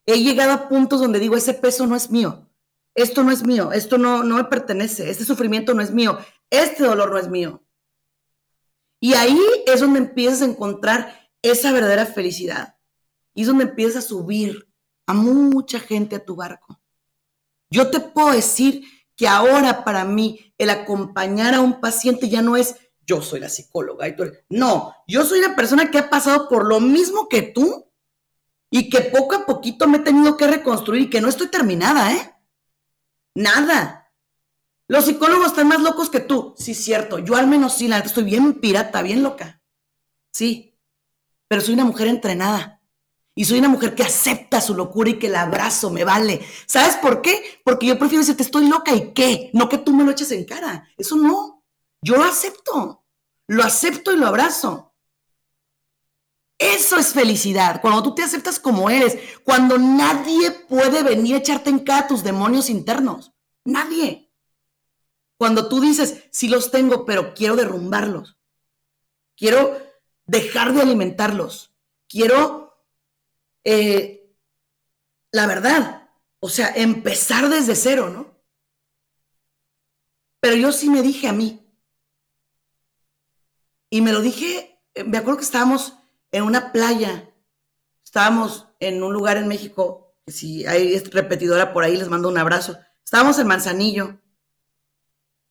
[0.08, 2.51] He llegado a puntos donde digo, ese peso no es mío
[2.96, 6.18] esto no es mío, esto no, no me pertenece, este sufrimiento no es mío,
[6.50, 7.64] este dolor no es mío.
[9.00, 12.76] Y ahí es donde empiezas a encontrar esa verdadera felicidad.
[13.34, 14.68] Y es donde empiezas a subir
[15.08, 16.80] a mucha gente a tu barco.
[17.70, 18.84] Yo te puedo decir
[19.16, 22.76] que ahora para mí el acompañar a un paciente ya no es
[23.06, 26.66] yo soy la psicóloga y tú No, yo soy la persona que ha pasado por
[26.66, 27.92] lo mismo que tú
[28.70, 32.14] y que poco a poquito me he tenido que reconstruir y que no estoy terminada,
[32.14, 32.36] ¿eh?
[33.36, 34.12] Nada.
[34.88, 36.54] Los psicólogos están más locos que tú.
[36.58, 37.20] Sí, cierto.
[37.20, 39.62] Yo al menos sí, la neta estoy bien pirata, bien loca.
[40.34, 40.78] Sí.
[41.48, 42.82] Pero soy una mujer entrenada.
[43.34, 46.46] Y soy una mujer que acepta su locura y que la abrazo, me vale.
[46.66, 47.62] ¿Sabes por qué?
[47.64, 50.44] Porque yo prefiero decirte estoy loca y qué, no que tú me lo eches en
[50.44, 50.90] cara.
[50.98, 51.64] Eso no.
[52.02, 53.06] Yo lo acepto.
[53.48, 54.91] Lo acepto y lo abrazo.
[56.62, 61.72] Eso es felicidad, cuando tú te aceptas como eres, cuando nadie puede venir a echarte
[61.72, 63.34] en cara tus demonios internos.
[63.66, 64.32] Nadie.
[65.38, 68.38] Cuando tú dices, sí los tengo, pero quiero derrumbarlos.
[69.36, 69.76] Quiero
[70.28, 71.74] dejar de alimentarlos.
[72.08, 72.86] Quiero,
[73.64, 74.32] eh,
[75.32, 78.40] la verdad, o sea, empezar desde cero, ¿no?
[80.40, 81.68] Pero yo sí me dije a mí.
[83.90, 85.98] Y me lo dije, eh, me acuerdo que estábamos
[86.32, 87.30] en una playa.
[88.04, 92.78] Estábamos en un lugar en México, si hay repetidora por ahí, les mando un abrazo.
[93.04, 94.20] Estábamos en Manzanillo.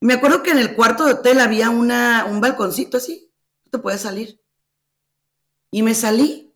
[0.00, 3.32] Me acuerdo que en el cuarto de hotel había una, un balconcito así,
[3.64, 4.40] tú te puedes salir.
[5.70, 6.54] Y me salí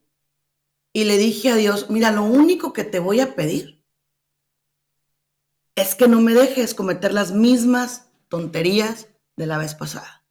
[0.93, 3.83] y le dije a Dios, mira, lo único que te voy a pedir
[5.75, 10.25] es que no me dejes cometer las mismas tonterías de la vez pasada.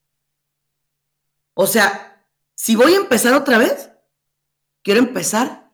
[1.53, 2.14] O sea,
[2.65, 3.91] si voy a empezar otra vez,
[4.83, 5.71] quiero empezar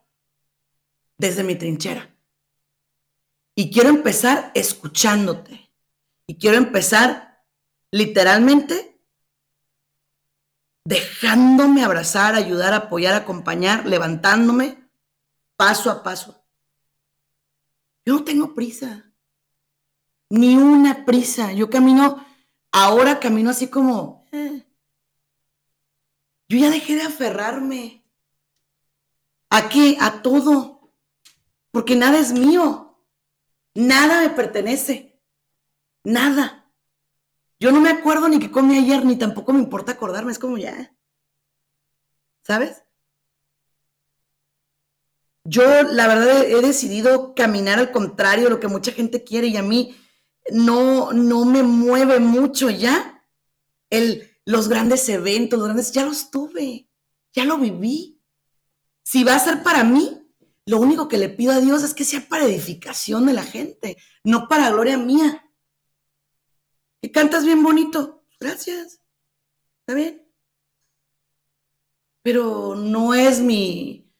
[1.18, 2.12] desde mi trinchera.
[3.54, 5.72] Y quiero empezar escuchándote.
[6.26, 7.44] Y quiero empezar
[7.92, 9.00] literalmente
[10.84, 14.90] dejándome abrazar, ayudar, apoyar, acompañar, levantándome
[15.54, 16.44] paso a paso.
[18.04, 19.12] Yo no tengo prisa.
[20.28, 21.52] Ni una prisa.
[21.52, 22.26] Yo camino,
[22.72, 24.26] ahora camino así como...
[24.32, 24.66] Eh,
[26.50, 28.04] yo ya dejé de aferrarme.
[29.50, 29.96] ¿A qué?
[30.00, 30.92] A todo.
[31.70, 33.00] Porque nada es mío.
[33.72, 35.22] Nada me pertenece.
[36.02, 36.68] Nada.
[37.60, 40.32] Yo no me acuerdo ni qué comí ayer, ni tampoco me importa acordarme.
[40.32, 40.92] Es como ya.
[42.42, 42.82] ¿Sabes?
[45.44, 49.56] Yo, la verdad, he decidido caminar al contrario de lo que mucha gente quiere y
[49.56, 49.96] a mí
[50.50, 53.24] no, no me mueve mucho ya
[53.88, 56.88] el los grandes eventos, los grandes, ya los tuve,
[57.32, 58.20] ya lo viví.
[59.04, 60.28] Si va a ser para mí,
[60.66, 63.96] lo único que le pido a Dios es que sea para edificación de la gente,
[64.24, 65.48] no para gloria mía.
[67.00, 69.00] Y cantas bien bonito, gracias,
[69.80, 70.28] está bien.
[72.22, 74.12] Pero no es mi,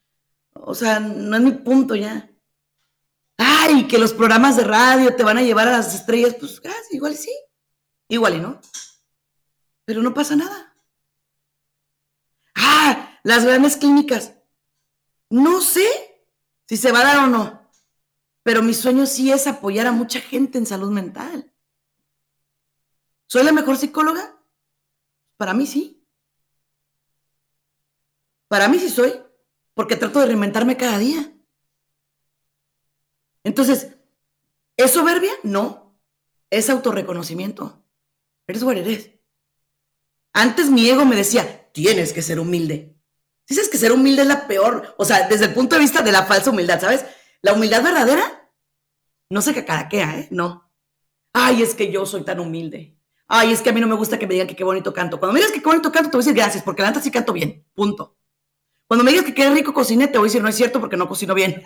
[0.52, 2.30] o sea, no es mi punto ya.
[3.36, 6.94] Ay, que los programas de radio te van a llevar a las estrellas, pues gracias,
[6.94, 7.32] igual sí,
[8.08, 8.60] igual y no
[9.90, 10.72] pero no pasa nada.
[12.54, 14.36] Ah, las grandes clínicas.
[15.28, 15.84] No sé
[16.68, 17.68] si se va a dar o no,
[18.44, 21.52] pero mi sueño sí es apoyar a mucha gente en salud mental.
[23.26, 24.40] ¿Soy la mejor psicóloga?
[25.36, 26.06] Para mí sí.
[28.46, 29.12] Para mí sí soy,
[29.74, 31.36] porque trato de reinventarme cada día.
[33.42, 33.96] Entonces,
[34.76, 35.32] ¿es soberbia?
[35.42, 35.98] No.
[36.48, 37.80] es autorreconocimiento.
[38.50, 39.19] Eres o eres.
[40.32, 42.96] Antes mi ego me decía, tienes que ser humilde.
[43.48, 46.12] Dices que ser humilde es la peor, o sea, desde el punto de vista de
[46.12, 47.04] la falsa humildad, ¿sabes?
[47.42, 48.52] La humildad verdadera
[49.28, 50.28] no se cacaraquea, ¿eh?
[50.30, 50.70] No.
[51.32, 52.96] Ay, es que yo soy tan humilde.
[53.26, 55.18] Ay, es que a mí no me gusta que me digan que qué bonito canto.
[55.18, 57.00] Cuando me digas que qué bonito canto, te voy a decir gracias, porque la neta
[57.00, 57.64] sí canto bien.
[57.74, 58.16] Punto.
[58.88, 60.96] Cuando me digas que qué rico cociné, te voy a decir no es cierto porque
[60.96, 61.62] no cocino bien.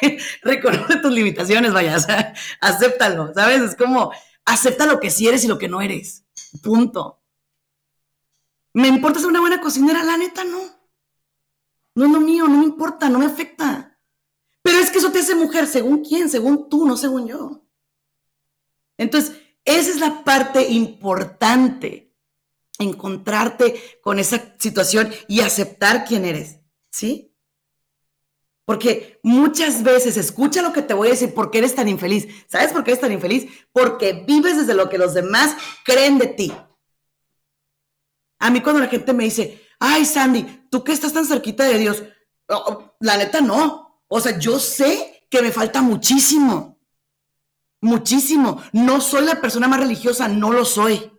[0.42, 3.60] Reconoce tus limitaciones, vaya, o sea, acéptalo, ¿sabes?
[3.60, 4.10] Es como,
[4.46, 6.24] acepta lo que sí eres y lo que no eres.
[6.62, 7.19] Punto.
[8.72, 10.02] ¿Me importa ser una buena cocinera?
[10.02, 10.60] La neta, no.
[11.94, 13.98] No es lo mío, no me importa, no me afecta.
[14.62, 17.64] Pero es que eso te hace mujer, según quién, según tú, no según yo.
[18.96, 22.14] Entonces, esa es la parte importante,
[22.78, 26.60] encontrarte con esa situación y aceptar quién eres,
[26.90, 27.34] ¿sí?
[28.64, 32.28] Porque muchas veces escucha lo que te voy a decir, ¿por qué eres tan infeliz?
[32.46, 33.50] ¿Sabes por qué eres tan infeliz?
[33.72, 36.52] Porque vives desde lo que los demás creen de ti.
[38.40, 41.78] A mí cuando la gente me dice, ay Sandy, tú que estás tan cerquita de
[41.78, 42.02] Dios,
[42.98, 44.02] la neta no.
[44.08, 46.80] O sea, yo sé que me falta muchísimo.
[47.80, 48.60] Muchísimo.
[48.72, 51.12] No soy la persona más religiosa, no lo soy.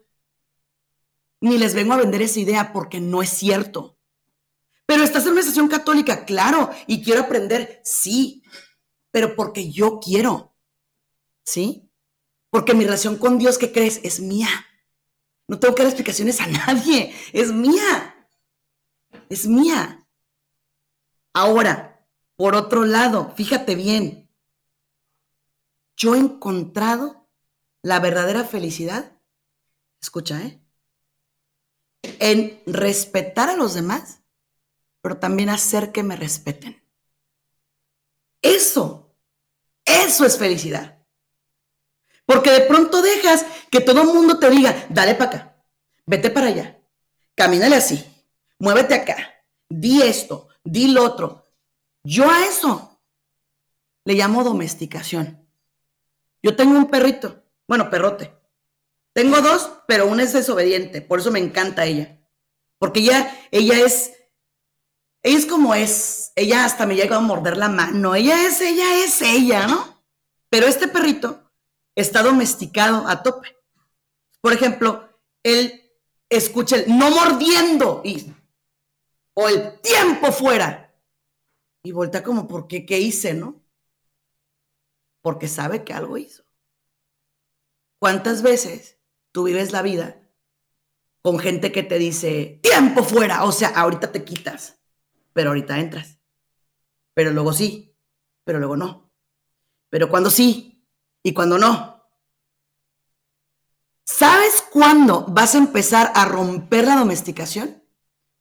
[1.39, 3.97] Ni les vengo a vender esa idea porque no es cierto.
[4.85, 8.43] Pero estás en una estación católica, claro, y quiero aprender, sí,
[9.09, 10.53] pero porque yo quiero.
[11.43, 11.89] ¿Sí?
[12.49, 14.01] Porque mi relación con Dios, ¿qué crees?
[14.03, 14.49] Es mía.
[15.51, 17.13] No tengo que dar explicaciones a nadie.
[17.33, 18.25] Es mía.
[19.27, 20.07] Es mía.
[21.33, 24.29] Ahora, por otro lado, fíjate bien,
[25.97, 27.27] yo he encontrado
[27.81, 29.19] la verdadera felicidad,
[30.01, 30.63] escucha, ¿eh?
[32.01, 34.21] En respetar a los demás,
[35.01, 36.81] pero también hacer que me respeten.
[38.41, 39.13] Eso,
[39.83, 41.00] eso es felicidad.
[42.31, 45.63] Porque de pronto dejas que todo el mundo te diga, dale para acá,
[46.05, 46.79] vete para allá,
[47.35, 48.05] camínale así,
[48.57, 51.43] muévete acá, di esto, di lo otro.
[52.03, 53.01] Yo a eso
[54.05, 55.45] le llamo domesticación.
[56.41, 58.33] Yo tengo un perrito, bueno, perrote.
[59.11, 62.17] Tengo dos, pero una es desobediente, por eso me encanta ella.
[62.77, 64.13] Porque ella, ella es,
[65.21, 69.03] ella es como es, ella hasta me llega a morder la mano, ella es, ella
[69.03, 70.01] es ella, ¿no?
[70.49, 71.50] Pero este perrito
[71.95, 73.55] está domesticado a tope.
[74.41, 75.09] Por ejemplo,
[75.43, 75.91] él
[76.29, 78.33] escucha el no mordiendo y,
[79.33, 80.93] o el tiempo fuera.
[81.83, 82.85] Y voltea como, ¿por qué?
[82.85, 83.61] ¿Qué hice, no?
[85.21, 86.43] porque sabe que algo hizo.
[87.99, 88.99] ¿Cuántas veces
[89.31, 90.17] tú vives la vida
[91.21, 94.79] con gente que te dice, tiempo fuera, o sea, ahorita te quitas,
[95.33, 96.19] pero ahorita entras,
[97.13, 97.95] pero luego sí,
[98.43, 99.13] pero luego no,
[99.89, 100.70] pero cuando sí
[101.23, 101.91] y cuando no?
[104.03, 107.83] ¿Sabes cuándo vas a empezar a romper la domesticación?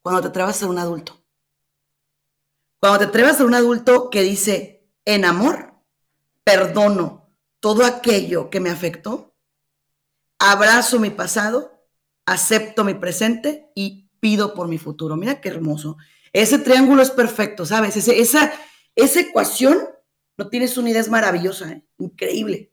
[0.03, 1.25] Cuando te atrevas a ser un adulto.
[2.81, 5.75] Cuando te atrevas a ser un adulto que dice, en amor,
[6.45, 9.37] perdono todo aquello que me afectó,
[10.39, 11.87] abrazo mi pasado,
[12.25, 15.17] acepto mi presente y pido por mi futuro.
[15.17, 15.97] Mira qué hermoso.
[16.33, 17.97] Ese triángulo es perfecto, ¿sabes?
[17.97, 18.53] esa,
[18.95, 19.79] esa ecuación,
[20.37, 21.85] no tienes una idea, es maravillosa, ¿eh?
[21.99, 22.70] increíble.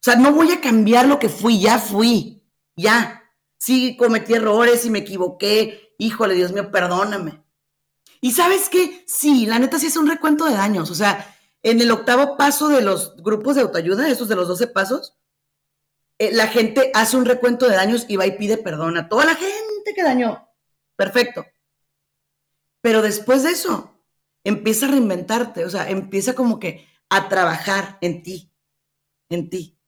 [0.00, 2.42] O sea, no voy a cambiar lo que fui, ya fui,
[2.74, 3.22] ya.
[3.58, 5.94] Sí, cometí errores y me equivoqué.
[5.98, 7.44] Híjole, Dios mío, perdóname.
[8.22, 9.04] Y sabes qué?
[9.06, 10.90] Sí, la neta sí es un recuento de daños.
[10.90, 14.68] O sea, en el octavo paso de los grupos de autoayuda, esos de los 12
[14.68, 15.18] pasos,
[16.18, 19.26] eh, la gente hace un recuento de daños y va y pide perdón a toda
[19.26, 20.48] la gente que dañó.
[20.96, 21.44] Perfecto.
[22.80, 23.98] Pero después de eso,
[24.44, 28.52] empieza a reinventarte, o sea, empieza como que a trabajar en ti,
[29.28, 29.79] en ti.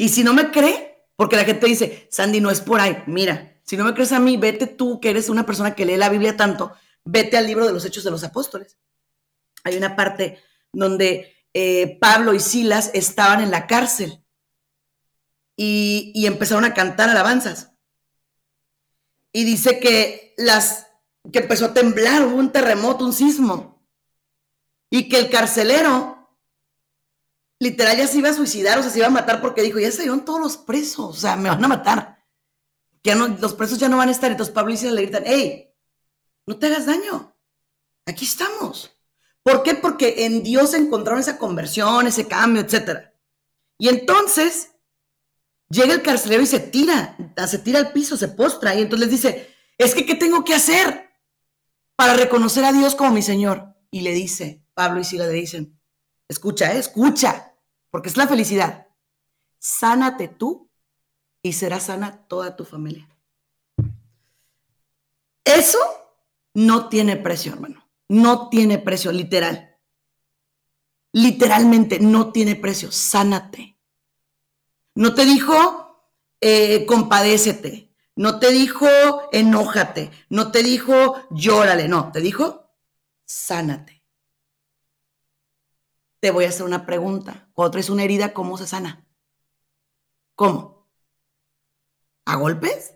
[0.00, 3.60] Y si no me cree, porque la gente dice, Sandy, no es por ahí, mira,
[3.64, 6.08] si no me crees a mí, vete tú, que eres una persona que lee la
[6.08, 6.72] Biblia tanto,
[7.04, 8.78] vete al libro de los Hechos de los Apóstoles.
[9.62, 10.42] Hay una parte
[10.72, 14.24] donde eh, Pablo y Silas estaban en la cárcel
[15.54, 17.72] y, empezaron a cantar alabanzas.
[19.34, 20.86] Y dice que las
[21.30, 23.84] que empezó a temblar, hubo un terremoto, un sismo,
[24.88, 26.19] y que el carcelero
[27.60, 29.92] literal ya se iba a suicidar, o sea, se iba a matar porque dijo, ya
[29.92, 32.24] salieron todos los presos, o sea, me van a matar.
[33.04, 34.30] Ya no, los presos ya no van a estar.
[34.30, 35.72] Entonces Pablo y Silas le gritan, hey,
[36.46, 37.36] no te hagas daño,
[38.06, 38.90] aquí estamos.
[39.42, 39.74] ¿Por qué?
[39.74, 43.10] Porque en Dios encontraron esa conversión, ese cambio, etc.
[43.78, 44.72] Y entonces
[45.68, 49.22] llega el carcelero y se tira, se tira al piso, se postra y entonces les
[49.22, 51.10] dice, es que ¿qué tengo que hacer
[51.96, 53.74] para reconocer a Dios como mi Señor?
[53.90, 55.80] Y le dice, Pablo y Sila le dicen,
[56.28, 57.49] escucha, eh, escucha,
[57.90, 58.88] porque es la felicidad.
[59.58, 60.70] Sánate tú
[61.42, 63.08] y será sana toda tu familia.
[65.44, 65.78] Eso
[66.54, 67.88] no tiene precio, hermano.
[68.08, 69.76] No tiene precio, literal.
[71.12, 72.90] Literalmente no tiene precio.
[72.92, 73.76] Sánate.
[74.94, 75.90] No te dijo
[76.40, 77.94] eh, compadécete.
[78.16, 78.88] No te dijo
[79.32, 80.10] enójate.
[80.28, 81.88] No te dijo llórale.
[81.88, 82.70] No, te dijo
[83.24, 83.99] sánate.
[86.20, 87.48] Te voy a hacer una pregunta.
[87.54, 89.06] Cuando traes una herida, ¿cómo se sana?
[90.34, 90.88] ¿Cómo?
[92.26, 92.94] ¿A golpes?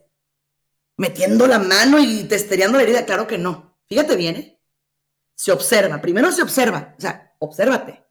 [0.96, 3.04] ¿Metiendo la mano y testereando la herida?
[3.04, 3.78] Claro que no.
[3.88, 4.62] Fíjate bien, ¿eh?
[5.34, 6.00] Se observa.
[6.00, 6.94] Primero se observa.
[6.96, 8.04] O sea, obsérvate.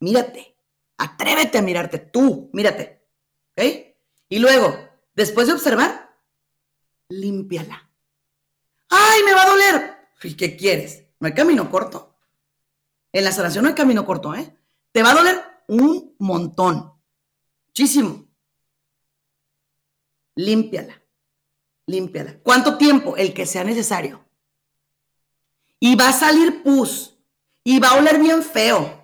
[0.00, 0.56] Mírate.
[0.96, 1.98] Atrévete a mirarte.
[1.98, 3.06] Tú, mírate.
[3.56, 3.64] ¿Ok?
[4.28, 4.76] Y luego,
[5.14, 6.16] después de observar,
[7.08, 7.90] límpiala.
[8.88, 9.96] ¡Ay, me va a doler!
[10.22, 11.04] ¿Y qué quieres?
[11.20, 12.11] No hay camino corto.
[13.12, 14.56] En la sanación no hay camino corto, ¿eh?
[14.90, 16.92] Te va a doler un montón.
[17.68, 18.26] Muchísimo.
[20.34, 21.02] Límpiala.
[21.86, 22.38] Límpiala.
[22.42, 23.16] ¿Cuánto tiempo?
[23.16, 24.24] El que sea necesario.
[25.78, 27.16] Y va a salir pus.
[27.64, 29.02] Y va a oler bien feo.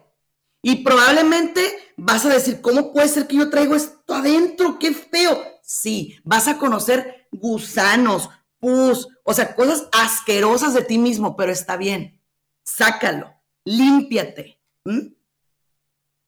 [0.63, 1.61] Y probablemente
[1.97, 4.79] vas a decir, ¿cómo puede ser que yo traigo esto adentro?
[4.79, 5.43] ¡Qué feo!
[5.63, 8.29] Sí, vas a conocer gusanos,
[8.59, 12.21] pus, o sea, cosas asquerosas de ti mismo, pero está bien.
[12.65, 14.61] Sácalo, límpiate.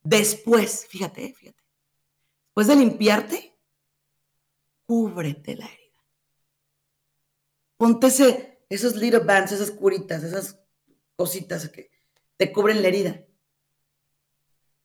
[0.02, 1.62] Después, fíjate, fíjate.
[2.46, 3.56] Después de limpiarte,
[4.86, 5.80] cúbrete la herida.
[7.76, 8.08] Ponte
[8.68, 10.58] esos little bands, esas curitas, esas
[11.16, 11.90] cositas que
[12.36, 13.24] te cubren la herida.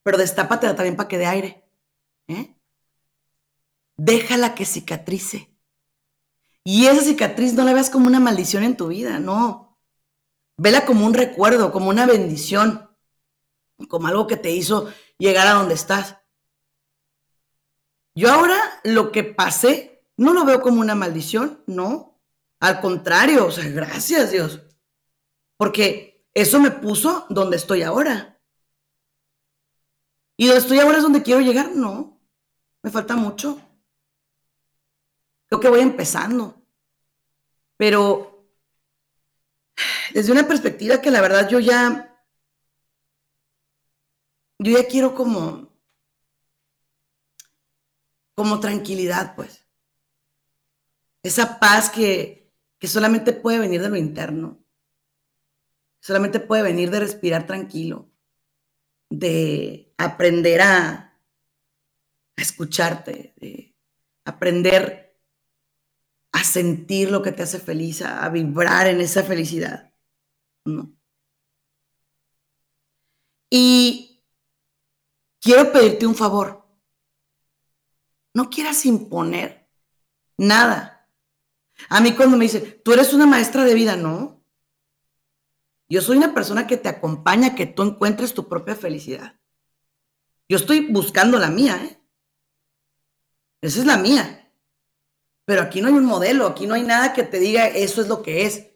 [0.04, 1.66] Pero destápate también para que dé aire.
[2.28, 2.56] ¿eh?
[3.98, 5.50] Déjala que cicatrice.
[6.64, 9.65] Y esa cicatriz no la veas como una maldición en tu vida, no.
[10.58, 12.90] Vela como un recuerdo, como una bendición,
[13.90, 16.18] como algo que te hizo llegar a donde estás.
[18.14, 22.22] Yo ahora lo que pasé no lo veo como una maldición, no.
[22.60, 24.62] Al contrario, o sea, gracias Dios.
[25.58, 28.40] Porque eso me puso donde estoy ahora.
[30.38, 31.76] ¿Y donde estoy ahora es donde quiero llegar?
[31.76, 32.20] No.
[32.82, 33.60] Me falta mucho.
[35.48, 36.62] Creo que voy empezando.
[37.78, 38.35] Pero
[40.14, 42.12] desde una perspectiva que la verdad yo ya.
[44.60, 45.74] Yo ya quiero como.
[48.36, 49.66] Como tranquilidad, pues.
[51.24, 54.64] Esa paz que, solamente puede venir de lo interno.
[56.00, 58.12] Solamente puede venir de respirar tranquilo.
[59.10, 61.18] De aprender a,
[62.38, 63.34] a escucharte.
[63.38, 63.76] De
[64.24, 65.05] aprender
[66.36, 69.94] a sentir lo que te hace feliz, a, vibrar en esa felicidad.
[73.50, 74.22] Y
[75.40, 76.68] quiero pedirte un favor.
[78.34, 79.70] No quieras imponer
[80.38, 80.96] nada
[81.90, 84.44] a mí cuando me dice, tú eres una maestra de vida, no.
[85.88, 89.40] Yo soy una persona que te acompaña que tú encuentres tu propia felicidad.
[90.50, 91.98] Yo estoy buscando la mía, ¿eh?
[93.62, 94.45] Esa es la mía.
[95.46, 98.08] Pero aquí no hay un modelo, aquí no hay nada que te diga eso es
[98.08, 98.68] lo que es.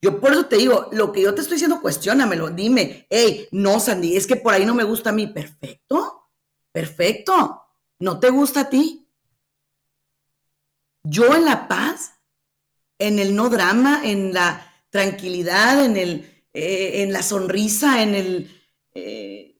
[0.00, 3.80] Yo por eso te digo, lo que yo te estoy diciendo, cuestiónamelo, dime, hey, no,
[3.80, 5.26] Sandy, es que por ahí no me gusta a mí.
[5.26, 6.30] Perfecto,
[6.72, 7.62] perfecto.
[7.98, 9.08] ¿No te gusta a ti?
[11.02, 12.16] Yo en la paz
[12.98, 18.62] en el no drama, en la tranquilidad, en, el, eh, en la sonrisa, en el,
[18.94, 19.58] eh,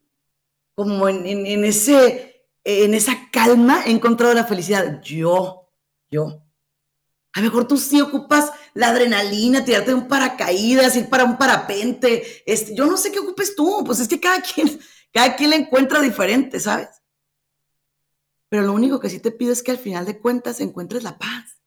[0.75, 5.01] como en, ese, en esa calma he encontrado la felicidad.
[5.03, 5.71] Yo,
[6.11, 6.46] yo.
[7.37, 11.37] A lo mejor tú sí ocupas la adrenalina, tirarte de un paracaídas, ir para un
[11.37, 12.43] parapente.
[12.75, 14.81] Yo no sé qué ocupes tú, pues es que cada quien,
[15.13, 16.89] cada quien la encuentra diferente, ¿sabes?
[18.49, 21.19] Pero lo único que sí te pido es que al final de cuentas encuentres la
[21.19, 21.61] paz.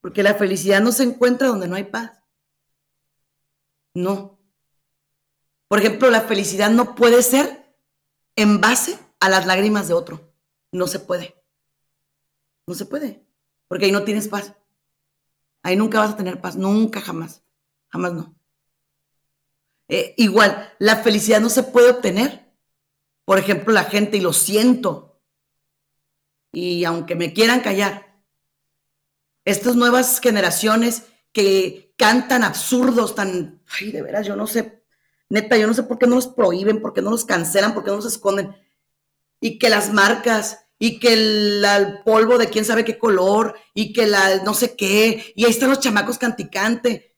[0.00, 2.12] Porque la felicidad no se encuentra donde no hay paz.
[3.94, 4.38] No.
[5.66, 7.74] Por ejemplo, la felicidad no puede ser
[8.36, 10.32] en base a las lágrimas de otro.
[10.70, 11.34] No se puede.
[12.68, 13.26] No se puede.
[13.66, 14.54] Porque ahí no tienes paz.
[15.62, 16.56] Ahí nunca vas a tener paz.
[16.56, 17.42] Nunca, jamás.
[17.88, 18.34] Jamás no.
[19.88, 22.52] Eh, igual, la felicidad no se puede obtener.
[23.24, 25.20] Por ejemplo, la gente, y lo siento.
[26.52, 28.22] Y aunque me quieran callar,
[29.44, 34.84] estas nuevas generaciones que cantan absurdos tan, ay, de veras, yo no sé,
[35.28, 37.84] neta, yo no sé por qué no los prohíben, por qué no los cancelan, por
[37.84, 38.56] qué no los esconden.
[39.40, 44.06] Y que las marcas, y que el, polvo de quién sabe qué color, y que
[44.06, 47.16] la no sé qué, y ahí están los chamacos canticante.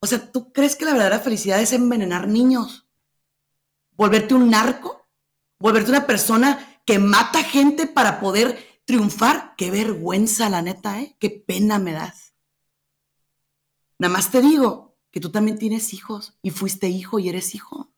[0.00, 2.86] O sea, ¿tú crees que la verdadera felicidad es envenenar niños?
[3.92, 5.08] ¿Volverte un narco?
[5.58, 9.54] ¿Volverte una persona que mata gente para poder triunfar.
[9.56, 11.16] Qué vergüenza, la neta, ¿eh?
[11.18, 12.34] Qué pena me das.
[13.98, 17.92] Nada más te digo que tú también tienes hijos y fuiste hijo y eres hijo.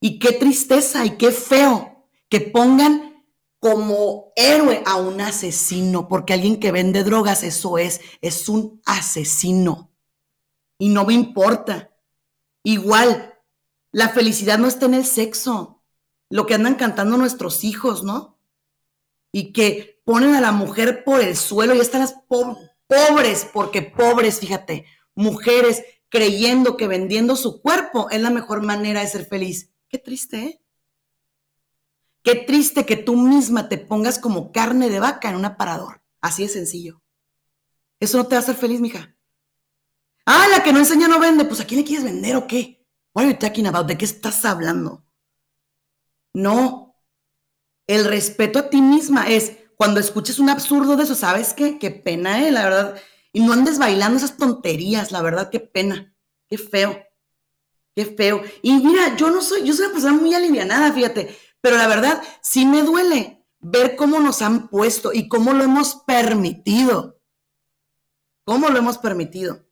[0.00, 1.93] Y qué tristeza y qué feo
[2.34, 3.24] que pongan
[3.60, 9.92] como héroe a un asesino, porque alguien que vende drogas, eso es, es un asesino.
[10.76, 11.94] Y no me importa.
[12.64, 13.38] Igual,
[13.92, 15.84] la felicidad no está en el sexo,
[16.28, 18.40] lo que andan cantando nuestros hijos, ¿no?
[19.30, 22.16] Y que ponen a la mujer por el suelo y están las
[22.88, 29.06] pobres, porque pobres, fíjate, mujeres creyendo que vendiendo su cuerpo es la mejor manera de
[29.06, 29.70] ser feliz.
[29.88, 30.63] Qué triste, ¿eh?
[32.24, 36.02] Qué triste que tú misma te pongas como carne de vaca en un aparador.
[36.22, 37.02] Así de sencillo.
[38.00, 39.14] Eso no te va a hacer feliz, mija.
[40.24, 41.44] Ah, la que no enseña no vende.
[41.44, 42.82] Pues ¿a quién le quieres vender o qué?
[43.12, 43.86] What are you talking about?
[43.86, 45.04] ¿De qué estás hablando?
[46.32, 46.96] No.
[47.86, 51.78] El respeto a ti misma es cuando escuches un absurdo de eso, ¿sabes qué?
[51.78, 52.50] Qué pena, ¿eh?
[52.50, 53.02] La verdad.
[53.34, 56.16] Y no andes bailando esas tonterías, la verdad, qué pena.
[56.48, 57.04] Qué feo.
[57.94, 58.42] Qué feo.
[58.62, 61.36] Y mira, yo no soy, yo soy una persona muy alivianada, fíjate.
[61.64, 65.94] Pero la verdad, sí me duele ver cómo nos han puesto y cómo lo hemos
[66.06, 67.22] permitido.
[68.44, 69.66] ¿Cómo lo hemos permitido?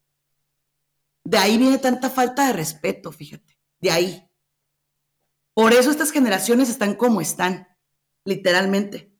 [1.22, 4.26] De ahí viene tanta falta de respeto, fíjate, de ahí.
[5.52, 7.68] Por eso estas generaciones están como están,
[8.24, 9.14] literalmente.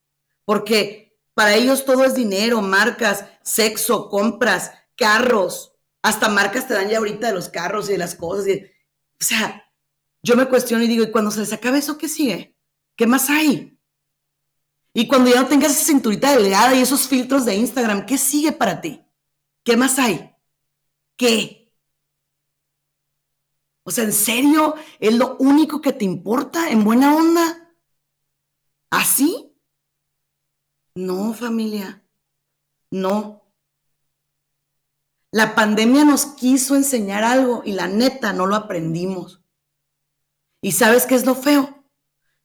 [0.47, 5.75] Porque para ellos todo es dinero, marcas, sexo, compras, carros.
[6.01, 8.47] Hasta marcas te dan ya ahorita de los carros y de las cosas.
[8.47, 9.63] o sea,
[10.23, 12.52] yo me cuestiono y digo, ¿y cuando se les acabe eso, qué sigue?
[13.03, 13.77] ¿Qué más hay?
[14.95, 18.53] Y cuando ya no tengas esa cinturita delgada y esos filtros de Instagram, ¿qué sigue
[18.53, 19.05] para ti?
[19.65, 20.33] ¿Qué más hay?
[21.17, 21.75] ¿Qué?
[23.83, 27.75] O sea, ¿en serio es lo único que te importa en buena onda?
[28.89, 29.53] ¿Así?
[30.95, 32.07] No, familia.
[32.93, 33.53] No.
[35.33, 39.43] La pandemia nos quiso enseñar algo y la neta no lo aprendimos.
[40.61, 41.82] ¿Y sabes qué es lo feo?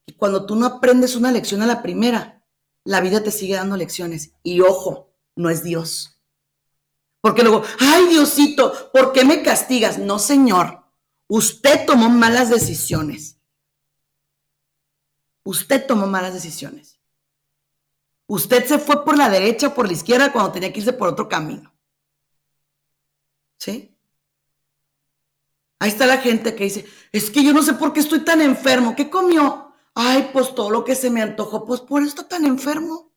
[0.08, 2.44] Y cuando tú no aprendes una lección a la primera,
[2.86, 4.32] la vida te sigue dando lecciones.
[4.42, 6.20] Y ojo, no es Dios.
[7.22, 10.00] Porque luego, ay Diosito, ¿por qué me castigas?
[10.00, 10.86] No, Señor.
[11.28, 13.38] Usted tomó malas decisiones.
[15.44, 17.00] Usted tomó malas decisiones.
[18.28, 21.10] Usted se fue por la derecha o por la izquierda cuando tenía que irse por
[21.10, 21.74] otro camino.
[23.58, 23.94] ¿Sí?
[25.80, 28.42] Ahí está la gente que dice, es que yo no sé por qué estoy tan
[28.42, 28.96] enfermo.
[28.96, 29.67] ¿Qué comió?
[30.00, 33.12] Ay, pues todo lo que se me antojó, pues por eso está tan enfermo.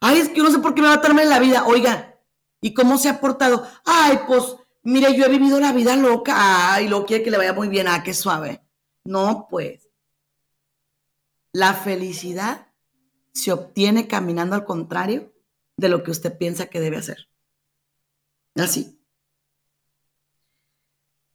[0.00, 1.64] Ay, es que yo no sé por qué me va a en la vida.
[1.66, 2.18] Oiga,
[2.60, 3.66] ¿y cómo se ha portado?
[3.84, 6.80] Ay, pues Mire, yo he vivido la vida loca.
[6.80, 7.88] y lo quiere que le vaya muy bien.
[7.88, 8.62] Ah, qué suave.
[9.04, 9.88] No, pues.
[11.52, 12.68] La felicidad
[13.32, 15.32] se obtiene caminando al contrario
[15.76, 17.28] de lo que usted piensa que debe hacer.
[18.56, 18.93] Así.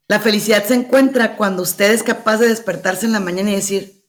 [0.10, 4.04] La felicidad se encuentra cuando usted es capaz de despertarse en la mañana y decir,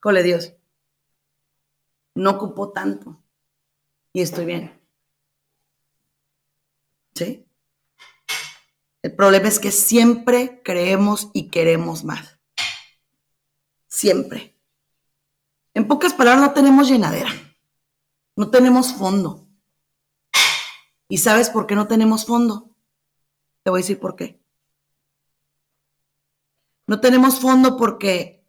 [0.00, 0.54] cole Dios,
[2.14, 3.22] no ocupo tanto
[4.14, 4.80] y estoy bien.
[7.14, 7.46] ¿Sí?
[9.02, 12.38] El problema es que siempre creemos y queremos más.
[13.88, 14.58] Siempre.
[15.74, 17.30] En pocas palabras, no tenemos llenadera.
[18.36, 19.46] No tenemos fondo.
[21.10, 22.70] ¿Y sabes por qué no tenemos fondo?
[23.62, 24.45] Te voy a decir por qué.
[26.86, 28.44] No tenemos fondo porque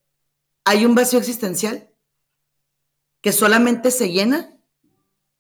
[0.64, 1.90] hay un vacío existencial
[3.22, 4.58] que solamente se llena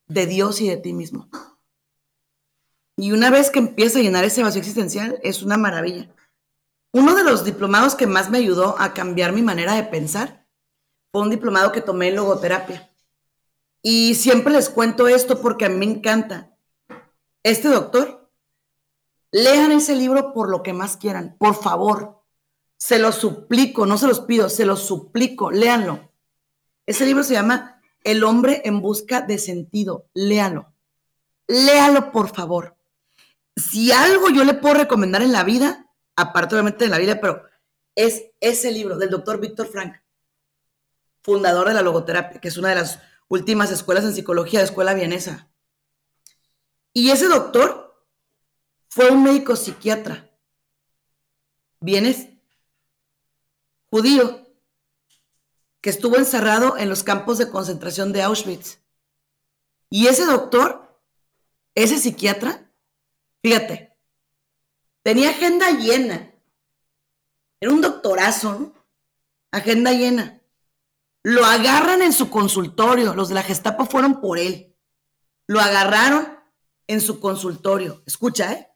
[0.07, 1.29] de Dios y de ti mismo.
[2.95, 6.09] Y una vez que empieza a llenar ese vacío existencial, es una maravilla.
[6.91, 10.47] Uno de los diplomados que más me ayudó a cambiar mi manera de pensar
[11.11, 12.91] fue un diplomado que tomé en logoterapia.
[13.83, 16.57] Y siempre les cuento esto porque a mí me encanta.
[17.43, 18.31] Este doctor,
[19.31, 22.16] lean ese libro por lo que más quieran, por favor.
[22.77, 26.11] Se lo suplico, no se los pido, se los suplico, léanlo.
[26.85, 30.73] Ese libro se llama El hombre en busca de sentido, léalo.
[31.47, 32.77] Léalo, por favor
[33.57, 37.43] si algo yo le puedo recomendar en la vida, aparte obviamente de la vida, pero
[37.95, 39.95] es ese libro del doctor Víctor Frank,
[41.21, 44.93] fundador de la logoterapia, que es una de las últimas escuelas en psicología de escuela
[44.93, 45.49] vienesa.
[46.93, 48.05] Y ese doctor
[48.89, 50.29] fue un médico psiquiatra,
[51.79, 52.29] vienes,
[53.89, 54.47] judío,
[55.81, 58.79] que estuvo encerrado en los campos de concentración de Auschwitz.
[59.89, 61.01] Y ese doctor,
[61.75, 62.67] ese psiquiatra,
[63.47, 63.95] Fíjate,
[65.03, 66.33] tenía agenda llena.
[67.61, 68.73] Era un doctorazo, ¿no?
[69.51, 70.41] agenda llena.
[71.23, 74.75] Lo agarran en su consultorio, los de la Gestapo fueron por él.
[75.47, 76.27] Lo agarraron
[76.87, 78.03] en su consultorio.
[78.05, 78.67] Escucha, ¿eh?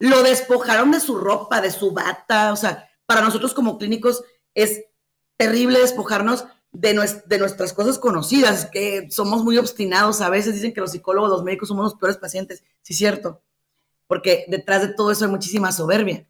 [0.00, 2.52] Lo despojaron de su ropa, de su bata.
[2.52, 4.24] O sea, para nosotros como clínicos
[4.54, 4.84] es
[5.36, 10.20] terrible despojarnos de, de nuestras cosas conocidas, que somos muy obstinados.
[10.20, 12.64] A veces dicen que los psicólogos, los médicos somos los peores pacientes.
[12.82, 13.42] Sí, cierto.
[14.06, 16.26] Porque detrás de todo eso hay muchísima soberbia.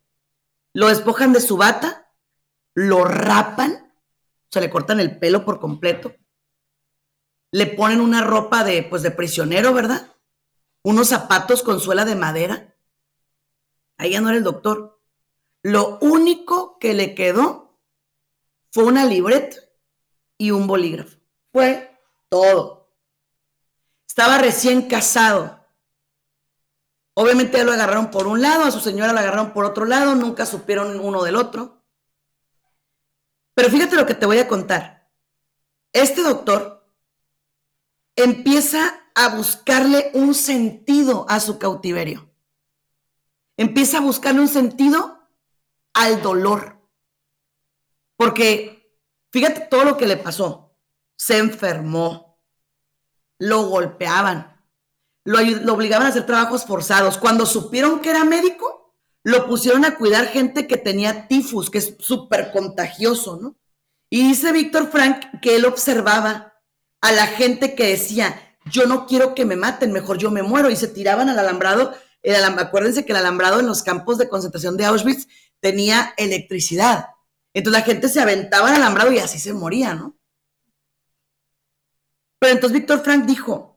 [0.72, 2.10] Lo despojan de su bata,
[2.74, 3.92] lo rapan,
[4.44, 6.14] o sea, le cortan el pelo por completo,
[7.50, 10.10] le ponen una ropa de, pues, de prisionero, ¿verdad?
[10.82, 12.74] Unos zapatos con suela de madera.
[13.98, 14.98] Ahí ya no era el doctor.
[15.62, 17.61] Lo único que le quedó
[18.72, 19.58] fue una libreta
[20.38, 21.16] y un bolígrafo.
[21.52, 21.96] Fue
[22.28, 22.90] todo.
[24.08, 25.60] Estaba recién casado.
[27.14, 30.46] Obviamente lo agarraron por un lado, a su señora la agarraron por otro lado, nunca
[30.46, 31.82] supieron uno del otro.
[33.54, 35.10] Pero fíjate lo que te voy a contar.
[35.92, 36.86] Este doctor
[38.16, 42.30] empieza a buscarle un sentido a su cautiverio.
[43.58, 45.28] Empieza a buscarle un sentido
[45.92, 46.81] al dolor.
[48.22, 48.88] Porque
[49.32, 50.76] fíjate todo lo que le pasó.
[51.16, 52.38] Se enfermó,
[53.38, 54.64] lo golpeaban,
[55.24, 55.40] lo,
[55.72, 57.18] obligaban a hacer trabajos forzados.
[57.18, 58.94] Cuando supieron que era médico,
[59.24, 63.56] lo pusieron a cuidar gente que tenía tifus, que es súper contagioso, ¿no?
[64.08, 66.54] Y dice Víctor Frank que él observaba
[67.00, 70.70] a la gente que decía, yo no quiero que me maten, mejor yo me muero,
[70.70, 71.92] y se tiraban al alambrado.
[72.22, 75.26] El acuérdense que el alambrado en los campos de concentración de Auschwitz
[75.58, 77.06] tenía electricidad.
[77.55, 80.18] Entonces la gente se aventaba al alambrado y así se moría, ¿no?
[82.38, 83.72] Pero entonces Víctor Frank dijo,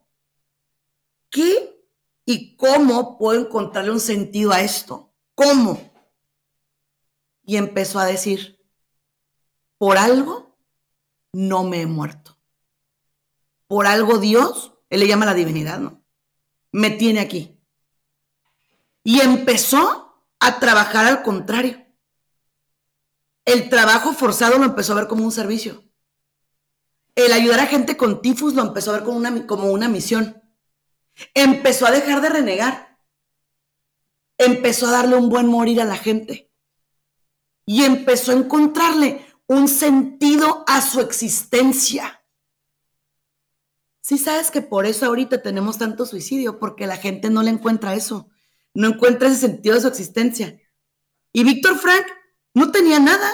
[1.30, 1.86] ¿Qué
[2.26, 5.14] y cómo puedo encontrarle un sentido a esto?
[5.36, 5.92] ¿Cómo?
[7.44, 8.58] Y empezó a decir,
[9.78, 10.58] por algo
[11.34, 12.40] no me he muerto.
[13.68, 16.04] Por algo Dios, él le llama la divinidad, ¿no?
[16.72, 17.60] Me tiene aquí.
[19.04, 21.85] Y empezó a trabajar al contrario.
[23.46, 25.84] El trabajo forzado lo empezó a ver como un servicio.
[27.14, 30.42] El ayudar a gente con tifus lo empezó a ver como una, como una misión.
[31.34, 33.00] Empezó a dejar de renegar.
[34.38, 36.52] Empezó a darle un buen morir a la gente.
[37.66, 42.24] Y empezó a encontrarle un sentido a su existencia.
[44.02, 47.96] Sí sabes que por eso ahorita tenemos tanto suicidio, porque la gente no le encuentra
[47.96, 48.30] eso,
[48.74, 50.60] no encuentra ese sentido de su existencia.
[51.32, 52.06] Y Víctor Frank
[52.56, 53.30] no tenía nada.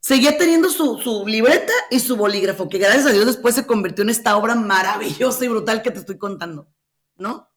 [0.00, 4.02] Seguía teniendo su, su, libreta y su bolígrafo, que gracias a Dios después se convirtió
[4.02, 6.68] en esta obra maravillosa y brutal que te estoy contando,
[7.16, 7.48] ¿no?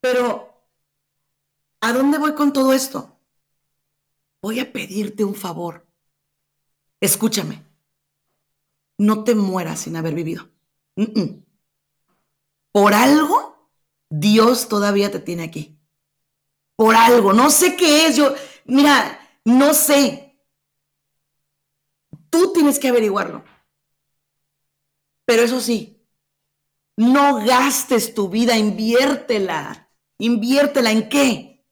[0.00, 0.66] Pero,
[1.80, 3.16] ¿a dónde voy con todo esto?
[4.40, 5.86] Voy a pedirte un favor.
[7.00, 7.64] Escúchame.
[8.98, 10.50] No te mueras sin haber vivido.
[12.72, 13.70] Por algo,
[14.10, 15.78] Dios todavía te tiene aquí.
[16.74, 17.32] Por algo.
[17.32, 18.16] No sé qué es.
[18.16, 18.34] Yo,
[18.64, 20.38] mira, no sé.
[22.30, 23.44] Tú tienes que averiguarlo.
[25.24, 26.02] Pero eso sí,
[26.96, 29.90] no gastes tu vida, inviértela.
[30.18, 31.64] Inviértela en qué?